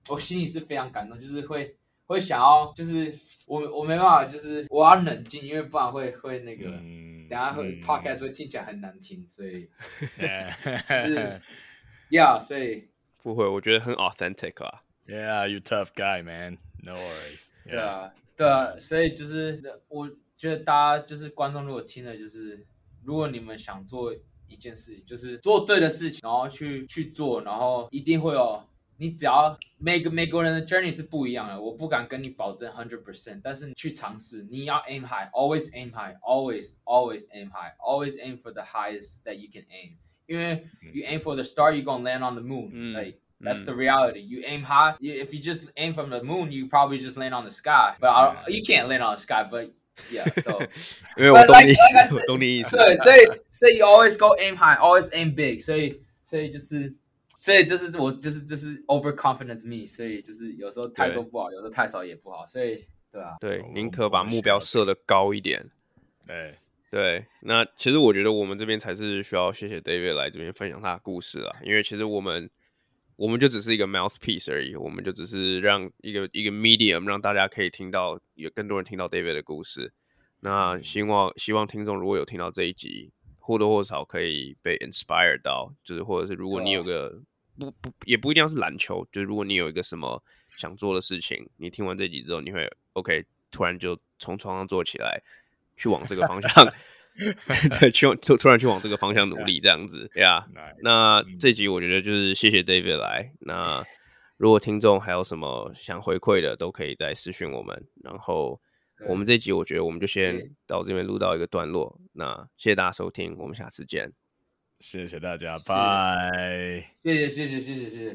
[0.09, 3.13] 我心里是非常感动，就是会会想要，就是
[3.49, 9.69] 我我没办法，就是我要冷静，因为不然会会那个，嗯、等下会 Podcast 会听起来很难听，所以，
[10.19, 11.41] 是，
[12.11, 12.89] Yeah，所以
[13.23, 20.09] 不会，我觉得很 authentic 啊，Yeah，you tough guy, man，no worries，对啊，对啊，所以就是我。
[20.36, 22.66] 觉得大家就是观众，如果听了，就是
[23.04, 24.14] 如果你们想做
[24.48, 28.64] 一件事情，就是做对的事情，然后去去做，然后一定会有。
[28.98, 39.24] 你只要每个每个人的 journey 是不一样的，我不敢跟你保证 hundred percent，但是你去尝试，你要 aim high，always aim high，always always aim high，always aim for the highest
[39.26, 39.94] that you can aim。
[40.28, 44.64] 因为 you aim for the star, you gonna land on the moon，嗯，like that's the reality。You aim
[44.64, 48.10] high, if you just aim from the moon, you probably just land on the sky。But
[48.10, 49.72] I, you can't land on the sky, but
[50.11, 50.61] Yeah, so
[51.17, 52.77] 因为我懂你意思，我懂你意思。
[52.77, 53.21] 对，所以
[53.51, 55.59] 所以 you always go aim high, always aim big。
[55.59, 56.95] 所以所以就是，
[57.37, 59.87] 所以就是我就是就是 overconfidence me。
[59.87, 62.47] 所以就是有时候太多不好，有时候太少也不好。
[62.47, 65.69] 所以对啊，对，宁可把目标设得高一点。
[66.27, 66.55] 对
[66.91, 72.49] 对，那其实我觉得我们这边才是需要谢谢 David 来这边分享他的故事啊，因为其实我们。
[73.17, 79.93] 我们就只是一个 mouthpiece 而已，我们就只是让一个一个 medium 让大家可以听到，有更多人听到 David 的故事。
[80.41, 87.19] 那希望希望听众如果有听到这一集，或多或少可以被 inspired 到，就是或者是如果你有个
[87.59, 95.23] 不不也不一定要是篮球，就是如果你有一个什么想做的事情，你听完这集之后，你会 OK，突然就从床上坐起来，
[95.77, 96.51] 去往这个方向。
[97.81, 100.59] 对，去突突然去往这个方向努力，这样子，呀、yeah.
[100.59, 100.77] Nice.
[100.83, 103.33] 那这集我觉得就是谢谢 David 来。
[103.41, 103.85] 那
[104.37, 107.87] 如果听众还有什么想回馈的，都可以再私讯我们。
[108.05, 108.61] 然后
[109.09, 111.99] 我们这集我觉得我们就先到这边录到一个段落。
[112.13, 114.13] 那谢谢大家收听，我们下次见。
[114.81, 116.93] 谢谢大家，拜。
[117.03, 118.15] 谢谢谢谢谢谢谢谢。